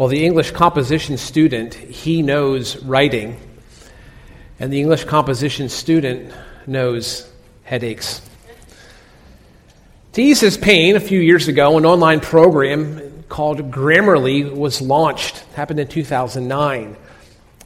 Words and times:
Well, 0.00 0.08
the 0.08 0.24
English 0.24 0.52
composition 0.52 1.18
student, 1.18 1.74
he 1.74 2.22
knows 2.22 2.82
writing, 2.84 3.38
and 4.58 4.72
the 4.72 4.80
English 4.80 5.04
composition 5.04 5.68
student 5.68 6.32
knows 6.66 7.30
headaches. 7.64 8.22
To 10.14 10.22
ease 10.22 10.40
his 10.40 10.56
pain, 10.56 10.96
a 10.96 11.00
few 11.00 11.20
years 11.20 11.48
ago, 11.48 11.76
an 11.76 11.84
online 11.84 12.20
program 12.20 13.24
called 13.28 13.70
Grammarly 13.70 14.50
was 14.50 14.80
launched. 14.80 15.36
It 15.36 15.54
happened 15.54 15.80
in 15.80 15.88
2009. 15.88 16.96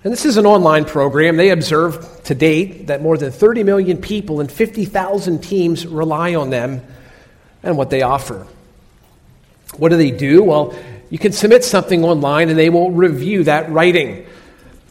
And 0.02 0.12
this 0.12 0.24
is 0.24 0.36
an 0.36 0.44
online 0.44 0.86
program. 0.86 1.36
They 1.36 1.50
observed 1.50 2.24
to 2.24 2.34
date 2.34 2.88
that 2.88 3.00
more 3.00 3.16
than 3.16 3.30
30 3.30 3.62
million 3.62 3.98
people 3.98 4.40
and 4.40 4.50
50,000 4.50 5.40
teams 5.40 5.86
rely 5.86 6.34
on 6.34 6.50
them 6.50 6.82
and 7.62 7.76
what 7.76 7.90
they 7.90 8.02
offer. 8.02 8.44
What 9.76 9.90
do 9.90 9.96
they 9.96 10.10
do? 10.10 10.42
Well, 10.42 10.74
you 11.10 11.18
can 11.18 11.32
submit 11.32 11.64
something 11.64 12.04
online 12.04 12.48
and 12.48 12.58
they 12.58 12.70
will 12.70 12.90
review 12.90 13.44
that 13.44 13.70
writing. 13.70 14.26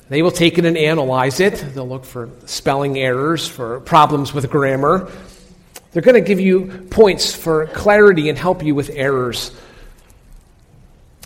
They 0.09 0.21
will 0.21 0.31
take 0.31 0.57
it 0.57 0.65
and 0.65 0.77
analyze 0.77 1.39
it. 1.39 1.55
They'll 1.73 1.87
look 1.87 2.05
for 2.05 2.29
spelling 2.45 2.97
errors, 2.97 3.47
for 3.47 3.79
problems 3.81 4.33
with 4.33 4.49
grammar. 4.49 5.09
They're 5.91 6.01
going 6.01 6.15
to 6.15 6.21
give 6.21 6.39
you 6.39 6.87
points 6.89 7.35
for 7.35 7.67
clarity 7.67 8.29
and 8.29 8.37
help 8.37 8.63
you 8.63 8.75
with 8.75 8.89
errors. 8.91 9.51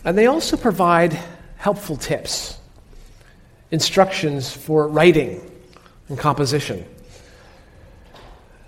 And 0.03 0.17
they 0.17 0.27
also 0.27 0.57
provide 0.57 1.17
helpful 1.57 1.97
tips, 1.97 2.57
instructions 3.71 4.51
for 4.51 4.87
writing 4.87 5.41
and 6.07 6.17
composition. 6.17 6.85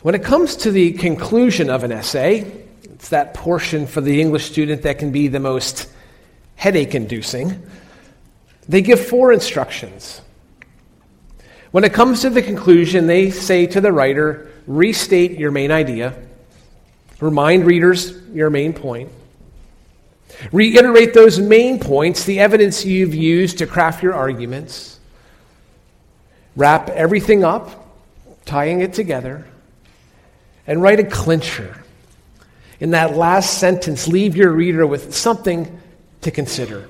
When 0.02 0.16
it 0.16 0.24
comes 0.24 0.56
to 0.58 0.72
the 0.72 0.94
conclusion 0.94 1.70
of 1.70 1.84
an 1.84 1.92
essay, 1.92 2.66
it's 2.84 3.10
that 3.10 3.34
portion 3.34 3.88
for 3.88 4.02
the 4.02 4.20
English 4.22 4.46
student 4.46 4.82
that 4.84 4.98
can 5.00 5.12
be 5.12 5.28
the 5.28 5.40
most 5.40 5.90
headache 6.60 6.94
inducing. 6.94 7.66
They 8.68 8.82
give 8.82 9.00
four 9.00 9.32
instructions. 9.32 10.20
When 11.72 11.86
it 11.86 11.94
comes 11.94 12.22
to 12.22 12.30
the 12.30 12.42
conclusion, 12.42 13.08
they 13.08 13.32
say 13.32 13.66
to 13.68 13.80
the 13.80 13.94
writer, 13.94 14.52
restate 14.68 15.40
your 15.40 15.52
main 15.52 15.72
idea, 15.72 16.16
remind 17.22 17.66
readers 17.66 18.12
your 18.34 18.50
main 18.50 18.74
point, 18.74 19.10
reiterate 20.52 21.14
those 21.14 21.40
main 21.40 21.80
points, 21.80 22.26
the 22.26 22.42
evidence 22.42 22.84
you've 22.84 23.16
used 23.16 23.60
to 23.60 23.66
craft 23.66 24.04
your 24.04 24.14
arguments, 24.14 25.00
wrap 26.58 26.90
everything 26.90 27.46
up, 27.46 27.88
tying 28.44 28.82
it 28.82 28.94
together, 28.94 29.48
and 30.68 30.82
write 30.82 31.00
a 31.00 31.06
clincher. 31.06 31.86
In 32.82 32.92
that 32.92 33.16
last 33.16 33.60
sentence, 33.60 34.10
leave 34.10 34.36
your 34.36 34.52
reader 34.52 34.86
with 34.86 35.16
something 35.16 35.80
to 36.22 36.32
consider. 36.32 36.90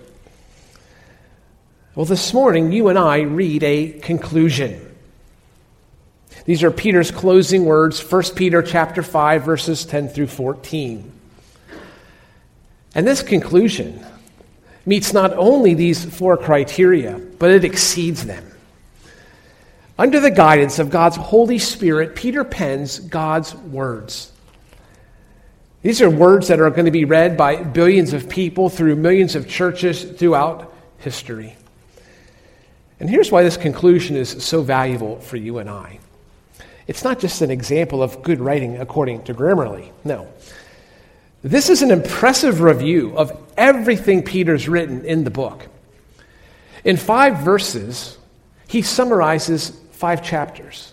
Well, 1.95 2.05
this 2.05 2.33
morning, 2.33 2.71
you 2.71 2.87
and 2.87 2.97
I 2.97 3.21
read 3.21 3.63
a 3.63 3.91
conclusion. 3.99 4.85
These 6.45 6.63
are 6.63 6.71
Peter's 6.71 7.11
closing 7.11 7.65
words, 7.65 7.99
1 7.99 8.23
Peter 8.35 8.61
chapter 8.61 9.03
5 9.03 9.43
verses 9.43 9.85
10 9.85 10.09
through 10.09 10.27
14. 10.27 11.11
And 12.95 13.07
this 13.07 13.21
conclusion 13.21 14.03
meets 14.85 15.13
not 15.13 15.33
only 15.33 15.73
these 15.73 16.03
four 16.05 16.37
criteria, 16.37 17.19
but 17.37 17.51
it 17.51 17.63
exceeds 17.63 18.25
them. 18.25 18.45
Under 19.97 20.19
the 20.19 20.31
guidance 20.31 20.79
of 20.79 20.89
God's 20.89 21.17
Holy 21.17 21.59
Spirit, 21.59 22.15
Peter 22.15 22.43
pens 22.43 22.99
God's 22.99 23.53
words. 23.53 24.31
These 25.81 26.01
are 26.01 26.09
words 26.09 26.49
that 26.49 26.59
are 26.59 26.69
going 26.69 26.85
to 26.85 26.91
be 26.91 27.05
read 27.05 27.37
by 27.37 27.63
billions 27.63 28.13
of 28.13 28.27
people 28.27 28.69
through 28.69 28.97
millions 28.97 29.35
of 29.35 29.47
churches 29.47 30.03
throughout 30.03 30.73
history. 30.97 31.55
And 32.99 33.09
here's 33.09 33.31
why 33.31 33.43
this 33.43 33.55
conclusion 33.55 34.17
is 34.17 34.43
so 34.43 34.61
valuable 34.61 35.21
for 35.21 35.37
you 35.37 35.59
and 35.59 35.69
I. 35.69 35.99
It's 36.87 37.03
not 37.03 37.19
just 37.19 37.41
an 37.41 37.49
example 37.49 38.03
of 38.03 38.21
good 38.23 38.41
writing 38.41 38.77
according 38.77 39.23
to 39.23 39.33
Grammarly. 39.33 39.91
No. 40.03 40.27
This 41.43 41.69
is 41.69 41.81
an 41.81 41.91
impressive 41.91 42.59
review 42.59 43.15
of 43.15 43.31
everything 43.55 44.23
Peter's 44.23 44.67
written 44.67 45.05
in 45.05 45.23
the 45.23 45.29
book. 45.29 45.67
In 46.83 46.97
five 46.97 47.37
verses, 47.37 48.17
he 48.67 48.81
summarizes 48.81 49.79
five 49.91 50.21
chapters, 50.21 50.91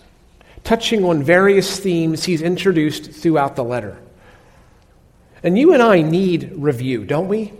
touching 0.63 1.03
on 1.03 1.23
various 1.23 1.77
themes 1.77 2.23
he's 2.23 2.41
introduced 2.41 3.11
throughout 3.11 3.57
the 3.57 3.63
letter. 3.63 3.97
And 5.43 5.57
you 5.57 5.73
and 5.73 5.83
I 5.83 6.01
need 6.01 6.51
review, 6.55 7.05
don't 7.05 7.27
we? 7.27 7.53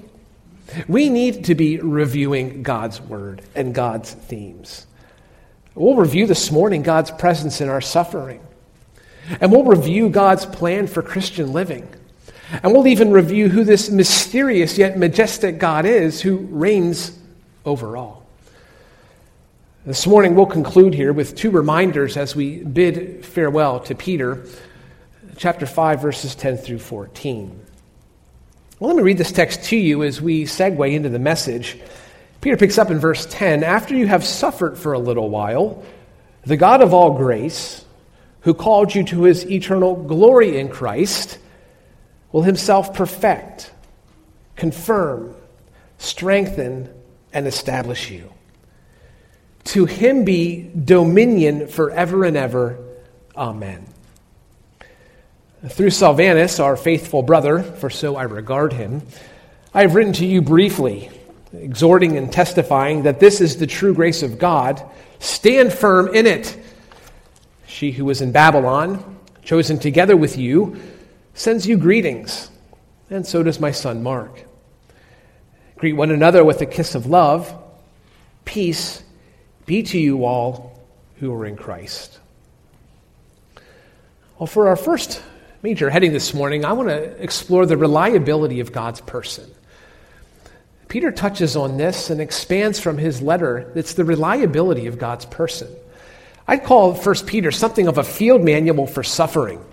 We 0.88 1.09
need 1.09 1.45
to 1.45 1.55
be 1.55 1.79
reviewing 1.79 2.63
God's 2.63 2.99
word 2.99 3.41
and 3.55 3.73
God's 3.73 4.11
themes. 4.11 4.85
We'll 5.75 5.95
review 5.95 6.25
this 6.27 6.51
morning 6.51 6.81
God's 6.81 7.11
presence 7.11 7.61
in 7.61 7.69
our 7.69 7.81
suffering. 7.81 8.41
And 9.39 9.51
we'll 9.51 9.63
review 9.63 10.09
God's 10.09 10.45
plan 10.45 10.88
for 10.88 11.01
Christian 11.01 11.53
living. 11.53 11.88
And 12.63 12.71
we'll 12.71 12.88
even 12.88 13.11
review 13.11 13.49
who 13.49 13.63
this 13.63 13.89
mysterious 13.89 14.77
yet 14.77 14.97
majestic 14.97 15.59
God 15.59 15.85
is 15.85 16.21
who 16.21 16.38
reigns 16.38 17.17
over 17.65 17.97
all. 17.97 18.25
This 19.85 20.07
morning, 20.07 20.35
we'll 20.35 20.45
conclude 20.45 20.94
here 20.94 21.13
with 21.13 21.35
two 21.35 21.51
reminders 21.51 22.17
as 22.17 22.35
we 22.35 22.57
bid 22.63 23.25
farewell 23.25 23.79
to 23.81 23.95
Peter, 23.95 24.45
chapter 25.38 25.65
5, 25.65 26.01
verses 26.01 26.35
10 26.35 26.57
through 26.57 26.79
14. 26.79 27.66
Well, 28.79 28.89
let 28.89 28.97
me 28.97 29.03
read 29.03 29.17
this 29.17 29.31
text 29.31 29.63
to 29.65 29.75
you 29.75 30.03
as 30.03 30.21
we 30.21 30.43
segue 30.43 30.93
into 30.93 31.09
the 31.09 31.17
message. 31.17 31.79
Peter 32.41 32.57
picks 32.57 32.77
up 32.77 32.91
in 32.91 32.99
verse 32.99 33.25
10 33.27 33.63
After 33.63 33.95
you 33.95 34.05
have 34.05 34.23
suffered 34.23 34.77
for 34.77 34.93
a 34.93 34.99
little 34.99 35.31
while, 35.31 35.83
the 36.45 36.57
God 36.57 36.83
of 36.83 36.93
all 36.93 37.17
grace, 37.17 37.83
who 38.41 38.53
called 38.53 38.93
you 38.93 39.03
to 39.05 39.23
his 39.23 39.49
eternal 39.49 39.95
glory 39.95 40.59
in 40.59 40.69
Christ, 40.69 41.39
will 42.31 42.43
himself 42.43 42.93
perfect, 42.93 43.71
confirm, 44.55 45.35
strengthen, 45.97 46.94
and 47.33 47.47
establish 47.47 48.11
you. 48.11 48.31
To 49.65 49.85
him 49.85 50.23
be 50.23 50.69
dominion 50.85 51.67
forever 51.67 52.25
and 52.25 52.38
ever. 52.38 52.77
Amen. 53.35 53.88
Through 55.69 55.89
Silvanus, 55.89 56.59
our 56.59 56.78
faithful 56.78 57.23
brother, 57.23 57.61
for 57.61 57.89
so 57.89 58.16
I 58.16 58.23
regard 58.23 58.73
him, 58.73 59.01
I 59.73 59.81
have 59.81 59.95
written 59.95 60.13
to 60.13 60.25
you 60.25 60.41
briefly, 60.41 61.09
exhorting 61.53 62.17
and 62.17 62.31
testifying 62.31 63.03
that 63.03 63.19
this 63.19 63.41
is 63.41 63.57
the 63.57 63.67
true 63.67 63.94
grace 63.94 64.23
of 64.23 64.39
God. 64.39 64.81
Stand 65.19 65.73
firm 65.73 66.13
in 66.13 66.25
it. 66.25 66.57
She 67.66 67.91
who 67.91 68.06
was 68.06 68.22
in 68.22 68.31
Babylon, 68.31 69.17
chosen 69.44 69.79
together 69.79 70.16
with 70.16 70.38
you, 70.38 70.79
sends 71.33 71.67
you 71.67 71.77
greetings, 71.77 72.50
and 73.09 73.25
so 73.25 73.44
does 73.44 73.59
my 73.59 73.72
son 73.72 74.03
Mark. 74.03 74.45
Greet 75.77 75.94
one 75.94 76.11
another 76.11 76.44
with 76.45 76.61
a 76.61 76.66
kiss 76.66 76.95
of 76.95 77.07
love. 77.07 77.53
Peace 78.45 79.03
be 79.66 79.83
to 79.83 80.00
you 80.00 80.23
all 80.25 80.79
who 81.19 81.33
are 81.33 81.45
in 81.45 81.56
Christ. 81.56 82.19
Well, 84.39 84.47
for 84.47 84.67
our 84.67 84.75
first 84.75 85.22
major 85.63 85.90
heading 85.90 86.13
this 86.13 86.34
morning, 86.34 86.66
I 86.66 86.73
want 86.73 86.90
to 86.90 87.01
explore 87.22 87.66
the 87.66 87.78
reliability 87.78 88.59
of 88.59 88.72
God's 88.72 89.01
person. 89.01 89.50
Peter 90.88 91.12
touches 91.12 91.56
on 91.56 91.78
this 91.78 92.09
and 92.09 92.22
expands 92.22 92.79
from 92.79 92.97
his 92.97 93.22
letter. 93.22 93.72
It's 93.75 93.94
the 93.94 94.06
reliability 94.06 94.88
of 94.88 94.97
God's 94.97 95.25
person. 95.25 95.68
I'd 96.47 96.63
call 96.63 96.94
1 96.94 97.16
Peter 97.25 97.51
something 97.51 97.88
of 97.88 97.97
a 97.97 98.03
field 98.03 98.44
manual 98.44 98.88
for 98.88 99.03
suffering. 99.03 99.63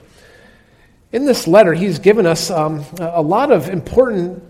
In 1.12 1.26
this 1.26 1.46
letter, 1.46 1.72
he's 1.74 2.00
given 2.00 2.26
us 2.26 2.50
um, 2.50 2.84
a 2.98 3.22
lot 3.22 3.52
of 3.52 3.68
important 3.68 4.42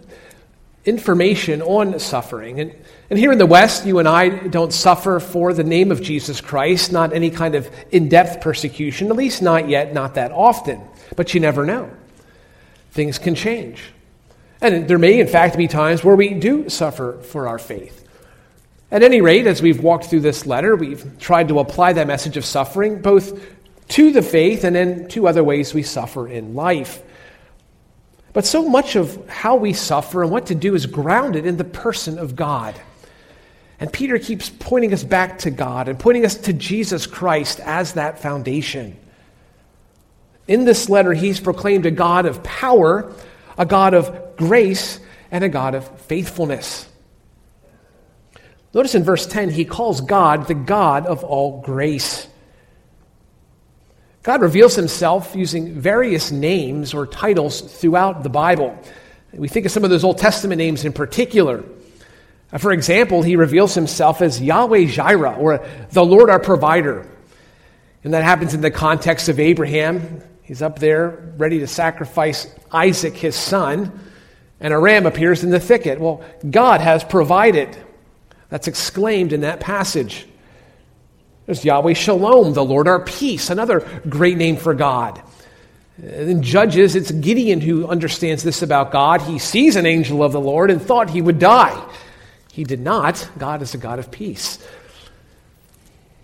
information 0.86 1.60
on 1.60 1.98
suffering. 1.98 2.60
And, 2.60 2.74
and 3.10 3.18
here 3.18 3.32
in 3.32 3.38
the 3.38 3.46
West, 3.46 3.84
you 3.84 3.98
and 3.98 4.08
I 4.08 4.30
don't 4.30 4.72
suffer 4.72 5.20
for 5.20 5.52
the 5.52 5.64
name 5.64 5.92
of 5.92 6.00
Jesus 6.00 6.40
Christ, 6.40 6.90
not 6.90 7.12
any 7.12 7.30
kind 7.30 7.54
of 7.54 7.70
in 7.90 8.08
depth 8.08 8.40
persecution, 8.40 9.08
at 9.08 9.16
least 9.16 9.42
not 9.42 9.68
yet, 9.68 9.92
not 9.92 10.14
that 10.14 10.32
often. 10.32 10.80
But 11.14 11.34
you 11.34 11.40
never 11.40 11.66
know. 11.66 11.90
Things 12.92 13.18
can 13.18 13.34
change. 13.34 13.82
And 14.60 14.88
there 14.88 14.98
may, 14.98 15.20
in 15.20 15.26
fact, 15.26 15.58
be 15.58 15.68
times 15.68 16.02
where 16.02 16.16
we 16.16 16.32
do 16.32 16.70
suffer 16.70 17.20
for 17.20 17.46
our 17.46 17.58
faith. 17.58 18.08
At 18.90 19.02
any 19.02 19.20
rate, 19.20 19.46
as 19.46 19.60
we've 19.60 19.82
walked 19.82 20.06
through 20.06 20.20
this 20.20 20.46
letter, 20.46 20.74
we've 20.74 21.18
tried 21.18 21.48
to 21.48 21.58
apply 21.58 21.94
that 21.94 22.06
message 22.06 22.36
of 22.36 22.44
suffering 22.44 23.02
both 23.02 23.38
to 23.88 24.12
the 24.12 24.22
faith 24.22 24.64
and 24.64 24.76
in 24.76 25.08
two 25.08 25.28
other 25.28 25.44
ways 25.44 25.74
we 25.74 25.82
suffer 25.82 26.26
in 26.26 26.54
life. 26.54 27.02
But 28.32 28.46
so 28.46 28.68
much 28.68 28.96
of 28.96 29.28
how 29.28 29.56
we 29.56 29.72
suffer 29.72 30.22
and 30.22 30.32
what 30.32 30.46
to 30.46 30.54
do 30.54 30.74
is 30.74 30.86
grounded 30.86 31.44
in 31.44 31.56
the 31.56 31.64
person 31.64 32.18
of 32.18 32.34
God. 32.34 32.80
And 33.84 33.92
Peter 33.92 34.18
keeps 34.18 34.48
pointing 34.48 34.94
us 34.94 35.04
back 35.04 35.40
to 35.40 35.50
God 35.50 35.88
and 35.88 35.98
pointing 35.98 36.24
us 36.24 36.36
to 36.36 36.54
Jesus 36.54 37.06
Christ 37.06 37.60
as 37.60 37.92
that 37.92 38.18
foundation. 38.18 38.96
In 40.48 40.64
this 40.64 40.88
letter, 40.88 41.12
he's 41.12 41.38
proclaimed 41.38 41.84
a 41.84 41.90
God 41.90 42.24
of 42.24 42.42
power, 42.42 43.12
a 43.58 43.66
God 43.66 43.92
of 43.92 44.38
grace, 44.38 45.00
and 45.30 45.44
a 45.44 45.50
God 45.50 45.74
of 45.74 46.00
faithfulness. 46.00 46.88
Notice 48.72 48.94
in 48.94 49.04
verse 49.04 49.26
10, 49.26 49.50
he 49.50 49.66
calls 49.66 50.00
God 50.00 50.46
the 50.46 50.54
God 50.54 51.04
of 51.04 51.22
all 51.22 51.60
grace. 51.60 52.26
God 54.22 54.40
reveals 54.40 54.74
himself 54.76 55.36
using 55.36 55.78
various 55.78 56.32
names 56.32 56.94
or 56.94 57.06
titles 57.06 57.60
throughout 57.60 58.22
the 58.22 58.30
Bible. 58.30 58.78
We 59.34 59.48
think 59.48 59.66
of 59.66 59.72
some 59.72 59.84
of 59.84 59.90
those 59.90 60.04
Old 60.04 60.16
Testament 60.16 60.56
names 60.56 60.86
in 60.86 60.94
particular. 60.94 61.62
Uh, 62.54 62.58
for 62.58 62.70
example, 62.70 63.22
he 63.22 63.34
reveals 63.34 63.74
himself 63.74 64.22
as 64.22 64.40
Yahweh 64.40 64.86
Jireh, 64.86 65.34
or 65.34 65.66
the 65.90 66.04
Lord 66.04 66.30
our 66.30 66.38
provider. 66.38 67.06
And 68.04 68.14
that 68.14 68.22
happens 68.22 68.54
in 68.54 68.60
the 68.60 68.70
context 68.70 69.28
of 69.28 69.40
Abraham. 69.40 70.22
He's 70.42 70.62
up 70.62 70.78
there 70.78 71.34
ready 71.36 71.58
to 71.58 71.66
sacrifice 71.66 72.46
Isaac, 72.70 73.14
his 73.14 73.34
son, 73.34 73.98
and 74.60 74.72
a 74.72 74.78
ram 74.78 75.04
appears 75.04 75.42
in 75.42 75.50
the 75.50 75.58
thicket. 75.58 76.00
Well, 76.00 76.22
God 76.48 76.80
has 76.80 77.02
provided. 77.02 77.76
That's 78.50 78.68
exclaimed 78.68 79.32
in 79.32 79.40
that 79.40 79.58
passage. 79.58 80.26
There's 81.46 81.64
Yahweh 81.64 81.94
Shalom, 81.94 82.52
the 82.52 82.64
Lord 82.64 82.86
our 82.86 83.00
peace, 83.00 83.50
another 83.50 83.80
great 84.08 84.38
name 84.38 84.56
for 84.56 84.74
God. 84.74 85.20
In 86.02 86.42
Judges, 86.42 86.94
it's 86.94 87.10
Gideon 87.10 87.60
who 87.60 87.86
understands 87.86 88.42
this 88.42 88.62
about 88.62 88.92
God. 88.92 89.22
He 89.22 89.38
sees 89.38 89.76
an 89.76 89.86
angel 89.86 90.22
of 90.22 90.32
the 90.32 90.40
Lord 90.40 90.70
and 90.70 90.80
thought 90.80 91.10
he 91.10 91.22
would 91.22 91.38
die. 91.38 91.80
He 92.54 92.62
did 92.62 92.78
not. 92.78 93.28
God 93.36 93.62
is 93.62 93.74
a 93.74 93.78
God 93.78 93.98
of 93.98 94.12
peace. 94.12 94.64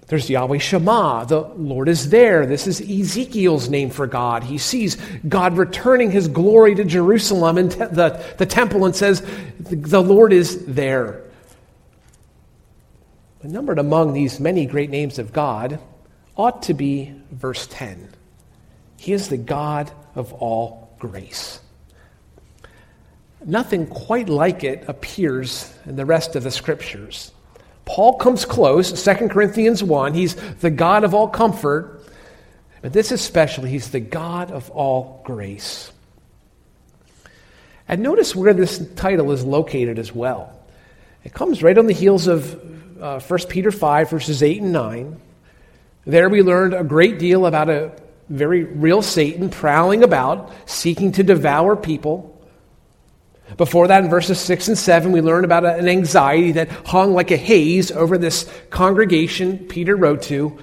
There's 0.07 0.31
Yahweh 0.31 0.59
Shammah. 0.59 1.27
The 1.27 1.41
Lord 1.41 1.89
is 1.89 2.09
there. 2.11 2.47
This 2.47 2.69
is 2.69 2.81
Ezekiel's 2.81 3.69
name 3.69 3.91
for 3.91 4.07
God. 4.07 4.45
He 4.45 4.57
sees 4.57 4.95
God 5.29 5.59
returning 5.59 6.13
his 6.13 6.29
glory 6.29 6.77
to 6.77 6.85
Jerusalem 6.85 7.59
and 7.59 7.73
te- 7.73 7.79
the, 7.79 8.25
the 8.39 8.47
temple 8.47 8.85
and 8.85 8.95
says, 8.95 9.27
The 9.59 10.01
Lord 10.01 10.33
is 10.33 10.67
there. 10.67 11.25
But 13.43 13.51
numbered 13.51 13.81
among 13.81 14.13
these 14.13 14.39
many 14.39 14.67
great 14.67 14.91
names 14.91 15.19
of 15.19 15.33
God 15.33 15.81
ought 16.37 16.63
to 16.63 16.75
be 16.75 17.13
verse 17.33 17.67
10. 17.73 18.09
He 18.99 19.13
is 19.13 19.31
the 19.31 19.37
God 19.37 19.91
of 20.15 20.33
all 20.35 20.95
grace. 21.01 21.59
Nothing 23.45 23.87
quite 23.87 24.29
like 24.29 24.65
it 24.65 24.85
appears 24.87 25.73
in 25.87 25.97
the 25.97 26.05
rest 26.05 26.37
of 26.37 26.43
the 26.43 26.51
scriptures. 26.51 27.33
Paul 27.87 28.19
comes 28.19 28.45
close, 28.45 29.03
2 29.03 29.29
Corinthians 29.29 29.83
1. 29.83 30.15
He's 30.15 30.35
the 30.61 30.71
God 30.71 31.05
of 31.05 31.15
all 31.15 31.29
comfort, 31.29 32.03
but 32.83 32.93
this 32.93 33.11
especially, 33.11 33.71
he's 33.71 33.91
the 33.91 34.01
God 34.01 34.51
of 34.51 34.71
all 34.71 35.23
grace. 35.25 35.91
And 37.89 38.03
notice 38.03 38.37
where 38.37 38.55
this 38.55 38.87
title 38.95 39.33
is 39.33 39.43
located 39.43 39.99
as 39.99 40.15
well. 40.15 40.57
It 41.25 41.35
comes 41.35 41.63
right 41.63 41.77
on 41.77 41.87
the 41.87 41.93
heels 41.93 42.29
of 42.29 42.55
uh, 43.03 43.21
1 43.21 43.41
Peter 43.49 43.73
5, 43.73 44.11
verses 44.11 44.43
8 44.43 44.63
and 44.63 44.73
9. 44.73 45.21
There 46.07 46.29
we 46.29 46.43
learned 46.43 46.75
a 46.75 46.85
great 46.85 47.19
deal 47.19 47.47
about 47.47 47.69
a 47.69 47.93
very 48.29 48.65
real 48.65 49.03
Satan 49.03 49.51
prowling 49.51 50.05
about, 50.05 50.53
seeking 50.67 51.11
to 51.13 51.23
devour 51.23 51.75
people. 51.75 52.30
Before 53.57 53.89
that, 53.89 54.05
in 54.05 54.11
verses 54.11 54.41
6 54.41 54.69
and 54.69 54.79
7, 54.79 55.13
we 55.13 55.21
learn 55.21 55.45
about 55.45 55.65
an 55.65 55.89
anxiety 55.89 56.53
that 56.53 56.71
hung 56.71 57.13
like 57.13 57.31
a 57.31 57.37
haze 57.37 57.91
over 57.91 58.17
this 58.17 58.51
congregation 58.71 59.59
Peter 59.59 59.97
wrote 59.97 60.23
to. 60.23 60.59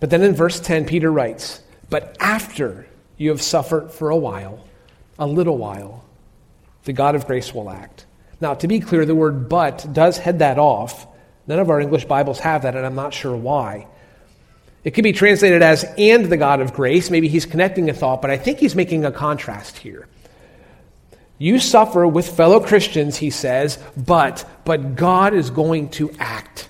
But 0.00 0.10
then 0.10 0.22
in 0.22 0.34
verse 0.34 0.60
10, 0.60 0.84
Peter 0.84 1.10
writes, 1.10 1.60
But 1.90 2.16
after 2.20 2.86
you 3.16 3.30
have 3.30 3.42
suffered 3.42 3.90
for 3.90 4.10
a 4.10 4.16
while, 4.16 4.64
a 5.18 5.26
little 5.26 5.58
while, 5.58 6.04
the 6.84 6.92
God 6.92 7.14
of 7.14 7.26
grace 7.26 7.52
will 7.52 7.68
act. 7.68 8.06
Now, 8.40 8.54
to 8.54 8.68
be 8.68 8.80
clear, 8.80 9.04
the 9.04 9.14
word 9.14 9.48
but 9.48 9.86
does 9.92 10.18
head 10.18 10.38
that 10.38 10.58
off. 10.58 11.06
None 11.48 11.58
of 11.58 11.70
our 11.70 11.80
English 11.80 12.04
Bibles 12.04 12.38
have 12.40 12.62
that, 12.62 12.76
and 12.76 12.86
I'm 12.86 12.94
not 12.94 13.12
sure 13.12 13.36
why. 13.36 13.88
It 14.84 14.92
could 14.92 15.04
be 15.04 15.12
translated 15.12 15.60
as 15.60 15.84
and 15.98 16.26
the 16.26 16.36
God 16.36 16.60
of 16.60 16.72
grace. 16.72 17.10
Maybe 17.10 17.28
he's 17.28 17.46
connecting 17.46 17.90
a 17.90 17.92
thought, 17.94 18.22
but 18.22 18.30
I 18.30 18.36
think 18.36 18.58
he's 18.58 18.76
making 18.76 19.04
a 19.04 19.10
contrast 19.10 19.76
here. 19.76 20.06
You 21.38 21.60
suffer 21.60 22.06
with 22.06 22.28
fellow 22.28 22.60
Christians, 22.60 23.16
he 23.16 23.30
says, 23.30 23.78
but 23.96 24.44
but 24.64 24.96
God 24.96 25.34
is 25.34 25.50
going 25.50 25.90
to 25.90 26.10
act. 26.18 26.68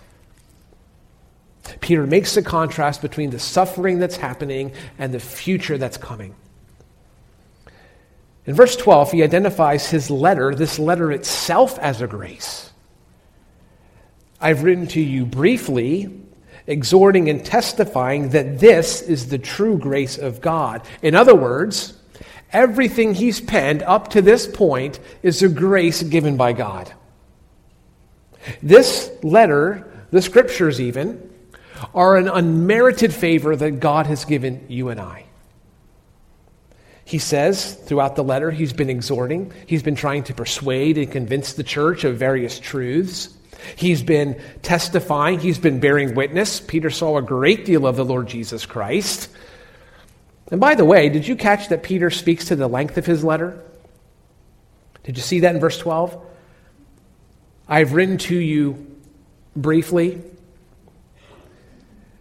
Peter 1.81 2.07
makes 2.07 2.35
the 2.35 2.43
contrast 2.43 3.03
between 3.03 3.31
the 3.31 3.39
suffering 3.39 3.99
that's 3.99 4.17
happening 4.17 4.73
and 4.99 5.13
the 5.13 5.21
future 5.21 5.79
that's 5.79 5.97
coming. 5.97 6.35
In 8.47 8.55
verse 8.55 8.77
12, 8.77 9.13
he 9.13 9.23
identifies 9.23 9.91
his 9.91 10.11
letter, 10.11 10.55
this 10.55 10.79
letter 10.79 11.13
itself, 11.13 11.79
as 11.79 12.01
a 12.01 12.07
grace. 12.07 12.71
I've 14.41 14.63
written 14.63 14.87
to 14.89 15.01
you 15.01 15.27
briefly, 15.27 16.09
exhorting 16.67 17.29
and 17.29 17.45
testifying 17.45 18.31
that 18.31 18.59
this 18.59 19.03
is 19.03 19.29
the 19.29 19.39
true 19.39 19.77
grace 19.77 20.17
of 20.17 20.41
God. 20.41 20.83
In 21.03 21.15
other 21.15 21.35
words, 21.35 21.98
everything 22.53 23.15
he's 23.15 23.41
penned 23.41 23.83
up 23.83 24.09
to 24.11 24.23
this 24.23 24.47
point 24.47 24.99
is 25.23 25.43
a 25.43 25.49
grace 25.49 26.03
given 26.03 26.37
by 26.37 26.53
God. 26.53 26.93
This 28.63 29.11
letter, 29.23 30.07
the 30.11 30.23
scriptures 30.23 30.81
even, 30.81 31.29
are 31.95 32.17
an 32.17 32.29
unmerited 32.29 33.15
favor 33.15 33.55
that 33.55 33.81
God 33.81 34.07
has 34.07 34.25
given 34.25 34.65
you 34.69 34.89
and 34.89 35.01
I. 35.01 35.25
He 37.05 37.19
says 37.19 37.75
throughout 37.75 38.17
the 38.17 38.25
letter, 38.25 38.51
he's 38.51 38.75
been 38.75 38.91
exhorting, 38.91 39.53
he's 39.67 39.83
been 39.83 39.95
trying 39.95 40.25
to 40.25 40.35
persuade 40.35 40.99
and 40.99 41.11
convince 41.11 41.55
the 41.55 41.63
church 41.63 42.05
of 42.05 42.19
various 42.19 42.59
truths. 42.61 43.31
He's 43.77 44.03
been 44.03 44.41
testifying, 44.63 45.41
he's 45.41 45.59
been 45.59 45.81
bearing 45.81 46.15
witness. 46.15 46.61
Peter 46.61 46.91
saw 46.91 47.17
a 47.17 47.23
great 47.23 47.65
deal 47.65 47.87
of 47.87 47.97
the 47.97 48.05
Lord 48.05 48.29
Jesus 48.29 48.67
Christ. 48.67 49.31
And 50.51 50.61
by 50.61 50.75
the 50.75 50.85
way, 50.85 51.09
did 51.09 51.29
you 51.29 51.37
catch 51.37 51.69
that 51.69 51.83
Peter 51.83 52.11
speaks 52.11 52.47
to 52.47 52.57
the 52.57 52.69
length 52.69 52.97
of 52.97 53.07
his 53.07 53.23
letter? 53.23 53.63
Did 55.05 55.17
you 55.17 55.23
see 55.23 55.41
that 55.41 55.55
in 55.55 55.61
verse 55.61 55.79
12? 55.79 56.25
I've 57.69 57.93
written 57.93 58.19
to 58.19 58.37
you 58.37 58.87
briefly. 59.55 60.23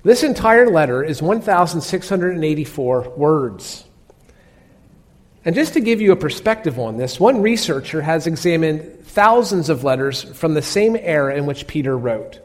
This 0.04 0.24
entire 0.24 0.70
letter 0.70 1.04
is 1.04 1.22
1,684 1.22 3.10
words. 3.16 3.84
And 5.46 5.56
just 5.56 5.74
to 5.74 5.80
give 5.80 6.02
you 6.02 6.12
a 6.12 6.18
perspective 6.18 6.78
on 6.80 6.98
this, 6.98 7.20
one 7.20 7.42
researcher 7.42 8.02
has 8.02 8.28
examined 8.28 9.06
thousands 9.06 9.70
of 9.70 9.86
letters 9.86 10.24
from 10.24 10.54
the 10.54 10.62
same 10.62 10.98
era 10.98 11.36
in 11.36 11.46
which 11.46 11.68
Peter 11.68 11.98
wrote. 11.98 12.42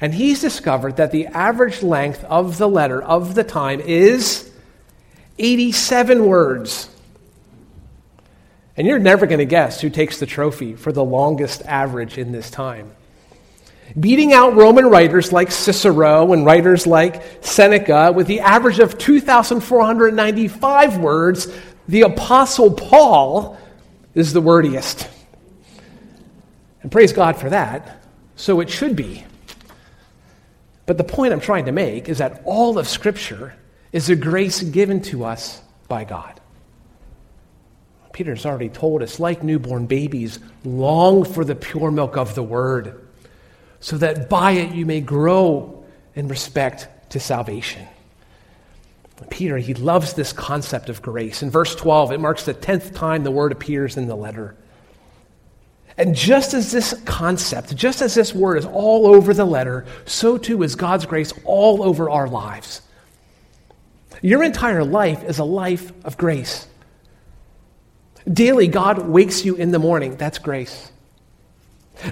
And 0.00 0.12
he's 0.12 0.40
discovered 0.40 0.96
that 0.96 1.12
the 1.12 1.26
average 1.28 1.82
length 1.82 2.22
of 2.24 2.58
the 2.58 2.68
letter 2.68 3.02
of 3.02 3.34
the 3.34 3.44
time 3.44 3.80
is 3.80 4.49
87 5.40 6.26
words. 6.26 6.90
And 8.76 8.86
you're 8.86 8.98
never 8.98 9.26
going 9.26 9.38
to 9.38 9.44
guess 9.44 9.80
who 9.80 9.90
takes 9.90 10.20
the 10.20 10.26
trophy 10.26 10.74
for 10.74 10.92
the 10.92 11.04
longest 11.04 11.62
average 11.62 12.18
in 12.18 12.32
this 12.32 12.50
time. 12.50 12.92
Beating 13.98 14.32
out 14.32 14.54
Roman 14.54 14.86
writers 14.86 15.32
like 15.32 15.50
Cicero 15.50 16.32
and 16.32 16.46
writers 16.46 16.86
like 16.86 17.44
Seneca 17.44 18.12
with 18.12 18.28
the 18.28 18.38
average 18.40 18.78
of 18.78 18.98
2,495 18.98 20.98
words, 20.98 21.48
the 21.88 22.02
Apostle 22.02 22.72
Paul 22.72 23.58
is 24.14 24.32
the 24.32 24.40
wordiest. 24.40 25.08
And 26.82 26.92
praise 26.92 27.12
God 27.12 27.36
for 27.36 27.50
that. 27.50 28.00
So 28.36 28.60
it 28.60 28.70
should 28.70 28.96
be. 28.96 29.24
But 30.86 30.96
the 30.98 31.04
point 31.04 31.32
I'm 31.32 31.40
trying 31.40 31.64
to 31.66 31.72
make 31.72 32.08
is 32.08 32.18
that 32.18 32.42
all 32.44 32.78
of 32.78 32.88
Scripture 32.88 33.54
is 33.92 34.08
a 34.08 34.16
grace 34.16 34.62
given 34.62 35.00
to 35.02 35.24
us 35.24 35.60
by 35.88 36.04
God. 36.04 36.40
Peter's 38.12 38.44
already 38.44 38.68
told 38.68 39.02
us, 39.02 39.20
like 39.20 39.42
newborn 39.42 39.86
babies, 39.86 40.38
long 40.64 41.24
for 41.24 41.44
the 41.44 41.54
pure 41.54 41.90
milk 41.90 42.16
of 42.16 42.34
the 42.34 42.42
Word, 42.42 43.08
so 43.80 43.96
that 43.98 44.28
by 44.28 44.52
it 44.52 44.74
you 44.74 44.84
may 44.84 45.00
grow 45.00 45.84
in 46.14 46.28
respect 46.28 47.10
to 47.10 47.20
salvation. 47.20 47.86
Peter, 49.28 49.58
he 49.58 49.74
loves 49.74 50.14
this 50.14 50.32
concept 50.32 50.88
of 50.88 51.02
grace. 51.02 51.42
In 51.42 51.50
verse 51.50 51.74
12, 51.74 52.12
it 52.12 52.20
marks 52.20 52.44
the 52.44 52.54
10th 52.54 52.94
time 52.94 53.22
the 53.22 53.30
word 53.30 53.52
appears 53.52 53.96
in 53.96 54.06
the 54.06 54.16
letter. 54.16 54.56
And 55.98 56.14
just 56.14 56.54
as 56.54 56.72
this 56.72 56.94
concept, 57.04 57.76
just 57.76 58.00
as 58.00 58.14
this 58.14 58.34
word 58.34 58.56
is 58.56 58.64
all 58.64 59.06
over 59.06 59.34
the 59.34 59.44
letter, 59.44 59.84
so 60.06 60.38
too 60.38 60.62
is 60.62 60.74
God's 60.74 61.04
grace 61.04 61.34
all 61.44 61.82
over 61.82 62.08
our 62.08 62.28
lives. 62.28 62.80
Your 64.22 64.42
entire 64.42 64.84
life 64.84 65.24
is 65.24 65.38
a 65.38 65.44
life 65.44 65.92
of 66.04 66.16
grace. 66.16 66.66
Daily, 68.30 68.68
God 68.68 69.08
wakes 69.08 69.44
you 69.44 69.54
in 69.54 69.70
the 69.70 69.78
morning. 69.78 70.16
That's 70.16 70.38
grace. 70.38 70.92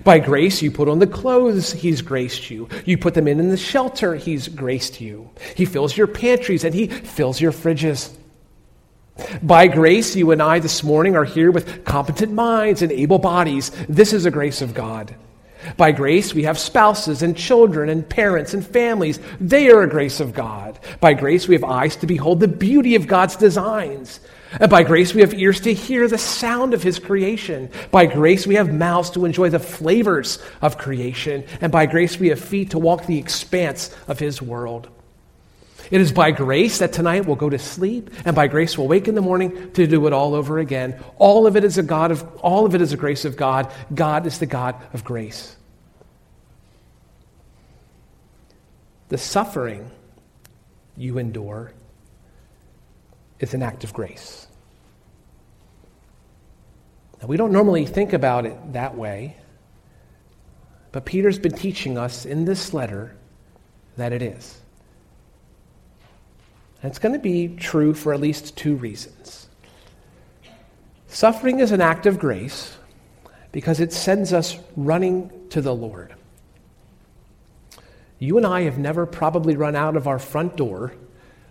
By 0.05 0.19
grace, 0.19 0.61
you 0.63 0.71
put 0.71 0.89
on 0.89 0.99
the 0.99 1.07
clothes 1.07 1.73
He's 1.73 2.03
graced 2.03 2.51
you. 2.51 2.69
You 2.85 2.99
put 2.99 3.15
them 3.15 3.29
in 3.29 3.41
in 3.41 3.49
the 3.49 3.57
shelter 3.57 4.15
He's 4.15 4.49
graced 4.49 5.01
you. 5.01 5.31
He 5.55 5.65
fills 5.65 5.97
your 5.97 6.07
pantries 6.07 6.65
and 6.65 6.75
He 6.75 6.89
fills 6.89 7.41
your 7.41 7.53
fridges. 7.53 8.15
By 9.43 9.67
grace, 9.67 10.15
you 10.15 10.31
and 10.31 10.41
I 10.41 10.61
this 10.61 10.85
morning 10.85 11.17
are 11.17 11.25
here 11.25 11.51
with 11.51 11.85
competent 11.85 12.33
minds 12.33 12.83
and 12.83 12.93
able 12.93 13.19
bodies. 13.19 13.71
This 13.89 14.13
is 14.13 14.27
a 14.27 14.31
grace 14.31 14.63
of 14.63 14.75
God. 14.75 15.15
By 15.77 15.93
grace, 15.93 16.35
we 16.35 16.45
have 16.45 16.59
spouses 16.59 17.23
and 17.23 17.37
children 17.37 17.89
and 17.89 18.09
parents 18.09 18.55
and 18.55 18.67
families. 18.67 19.19
They 19.41 19.71
are 19.71 19.83
a 19.83 19.89
grace 19.89 20.21
of 20.21 20.35
God. 20.35 20.79
By 21.01 21.15
grace, 21.15 21.49
we 21.49 21.55
have 21.55 21.65
eyes 21.65 21.97
to 21.97 22.07
behold 22.07 22.41
the 22.41 22.49
beauty 22.49 22.95
of 22.95 23.07
God's 23.07 23.37
designs. 23.37 24.21
And 24.61 24.71
by 24.71 24.83
grace, 24.83 25.13
we 25.13 25.21
have 25.21 25.35
ears 25.35 25.61
to 25.61 25.75
hear 25.75 26.09
the 26.09 26.19
sound 26.19 26.73
of 26.75 26.83
His 26.83 26.99
creation. 26.99 27.71
By 27.91 28.07
grace, 28.07 28.47
we 28.47 28.55
have 28.55 28.73
mouths 28.73 29.11
to 29.11 29.25
enjoy 29.25 29.51
the 29.51 29.59
flavors 29.59 30.39
of 30.63 30.79
creation. 30.79 31.45
And 31.61 31.71
by 31.71 31.87
grace, 31.87 32.19
we 32.19 32.29
have 32.29 32.41
feet 32.41 32.71
to 32.71 32.79
walk 32.79 33.07
the 33.07 33.19
expanse 33.19 33.95
of 34.07 34.19
His 34.19 34.41
world. 34.41 34.89
It 35.91 36.01
is 36.01 36.13
by 36.13 36.31
grace 36.31 36.79
that 36.79 36.93
tonight 36.93 37.27
we'll 37.27 37.37
go 37.37 37.49
to 37.49 37.59
sleep, 37.59 38.11
and 38.25 38.37
by 38.37 38.47
grace 38.47 38.77
we'll 38.77 38.89
wake 38.89 39.09
in 39.09 39.15
the 39.15 39.23
morning 39.23 39.73
to 39.73 39.87
do 39.87 40.07
it 40.07 40.13
all 40.13 40.35
over 40.35 40.59
again. 40.59 41.03
All 41.17 41.47
of 41.47 41.57
it 41.57 41.65
is 41.65 41.79
a 41.79 41.83
God 41.83 42.11
of 42.11 42.23
all 42.43 42.67
of 42.67 42.75
it 42.75 42.83
is 42.83 42.93
a 42.93 42.97
grace 42.97 43.25
of 43.25 43.37
God. 43.37 43.73
God 43.95 44.27
is 44.27 44.39
the 44.39 44.47
God 44.47 44.75
of 44.93 45.05
grace. 45.05 45.57
The 49.09 49.19
suffering 49.19 49.91
you 50.97 51.17
endure 51.17 51.73
is 53.41 53.55
an 53.55 53.63
act 53.63 53.85
of 53.85 53.95
grace. 53.95 54.47
Now, 57.21 57.29
we 57.29 57.37
don't 57.37 57.53
normally 57.53 57.87
think 57.87 58.13
about 58.13 58.45
it 58.47 58.75
that 58.75 58.97
way, 58.97 59.37
but 60.93 61.05
Peter's 61.05 61.39
been 61.39 61.53
teaching 61.53 61.97
us 61.97 62.27
in 62.27 62.45
this 62.45 62.75
letter 62.75 63.17
that 63.97 64.13
it 64.13 64.23
is. 64.23 64.61
It's 66.83 66.99
going 66.99 67.13
to 67.13 67.19
be 67.19 67.49
true 67.49 67.95
for 67.95 68.15
at 68.15 68.21
least 68.21 68.57
two 68.57 68.77
reasons. 68.77 69.49
Suffering 71.09 71.61
is 71.61 71.73
an 71.73 71.81
act 71.81 72.07
of 72.07 72.19
grace 72.19 72.77
because 73.51 73.81
it 73.81 73.93
sends 73.93 74.33
us 74.33 74.57
running 74.77 75.31
to 75.51 75.61
the 75.61 75.75
Lord. 75.75 76.15
You 78.19 78.37
and 78.37 78.47
I 78.47 78.63
have 78.63 78.79
never 78.79 79.07
probably 79.07 79.57
run 79.57 79.75
out 79.75 79.97
of 79.97 80.07
our 80.07 80.19
front 80.19 80.57
door 80.57 80.93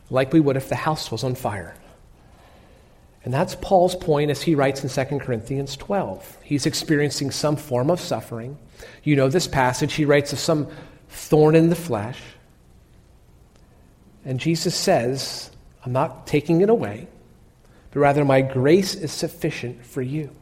like 0.09 0.31
we 0.31 0.39
would 0.39 0.57
if 0.57 0.69
the 0.69 0.75
house 0.75 1.11
was 1.11 1.23
on 1.23 1.35
fire. 1.35 1.75
And 3.25 3.33
that's 3.33 3.55
Paul's 3.55 3.95
point 3.95 4.31
as 4.31 4.41
he 4.41 4.55
writes 4.55 4.83
in 4.83 5.07
2 5.07 5.19
Corinthians 5.19 5.75
12. 5.75 6.37
He's 6.43 6.65
experiencing 6.65 7.31
some 7.31 7.57
form 7.57 7.89
of 7.89 7.99
suffering. 7.99 8.57
You 9.03 9.17
know 9.17 9.27
this 9.27 9.47
passage. 9.47 9.93
He 9.95 10.05
writes 10.05 10.31
of 10.31 10.39
some 10.39 10.67
thorn 11.09 11.55
in 11.55 11.69
the 11.69 11.75
flesh. 11.75 12.21
And 14.27 14.41
Jesus 14.41 14.75
says, 14.75 15.49
I'm 15.85 15.93
not 15.93 16.27
taking 16.27 16.59
it 16.59 16.69
away, 16.69 17.07
but 17.91 18.01
rather 18.01 18.25
my 18.25 18.41
grace 18.41 18.93
is 18.93 19.13
sufficient 19.13 19.85
for 19.85 20.01
you. 20.01 20.35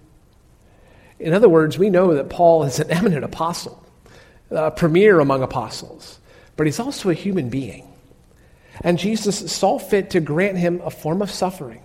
In 1.19 1.33
other 1.33 1.47
words, 1.47 1.77
we 1.77 1.91
know 1.91 2.15
that 2.15 2.31
Paul 2.31 2.63
is 2.63 2.79
an 2.79 2.89
eminent 2.91 3.23
apostle, 3.23 3.85
a 4.49 4.71
premier 4.71 5.19
among 5.19 5.43
apostles, 5.43 6.17
but 6.57 6.65
he's 6.65 6.79
also 6.79 7.11
a 7.11 7.13
human 7.13 7.49
being. 7.49 7.87
And 8.81 8.97
Jesus 8.97 9.51
saw 9.51 9.77
fit 9.77 10.09
to 10.09 10.19
grant 10.19 10.57
him 10.57 10.81
a 10.83 10.89
form 10.89 11.21
of 11.21 11.29
suffering 11.29 11.83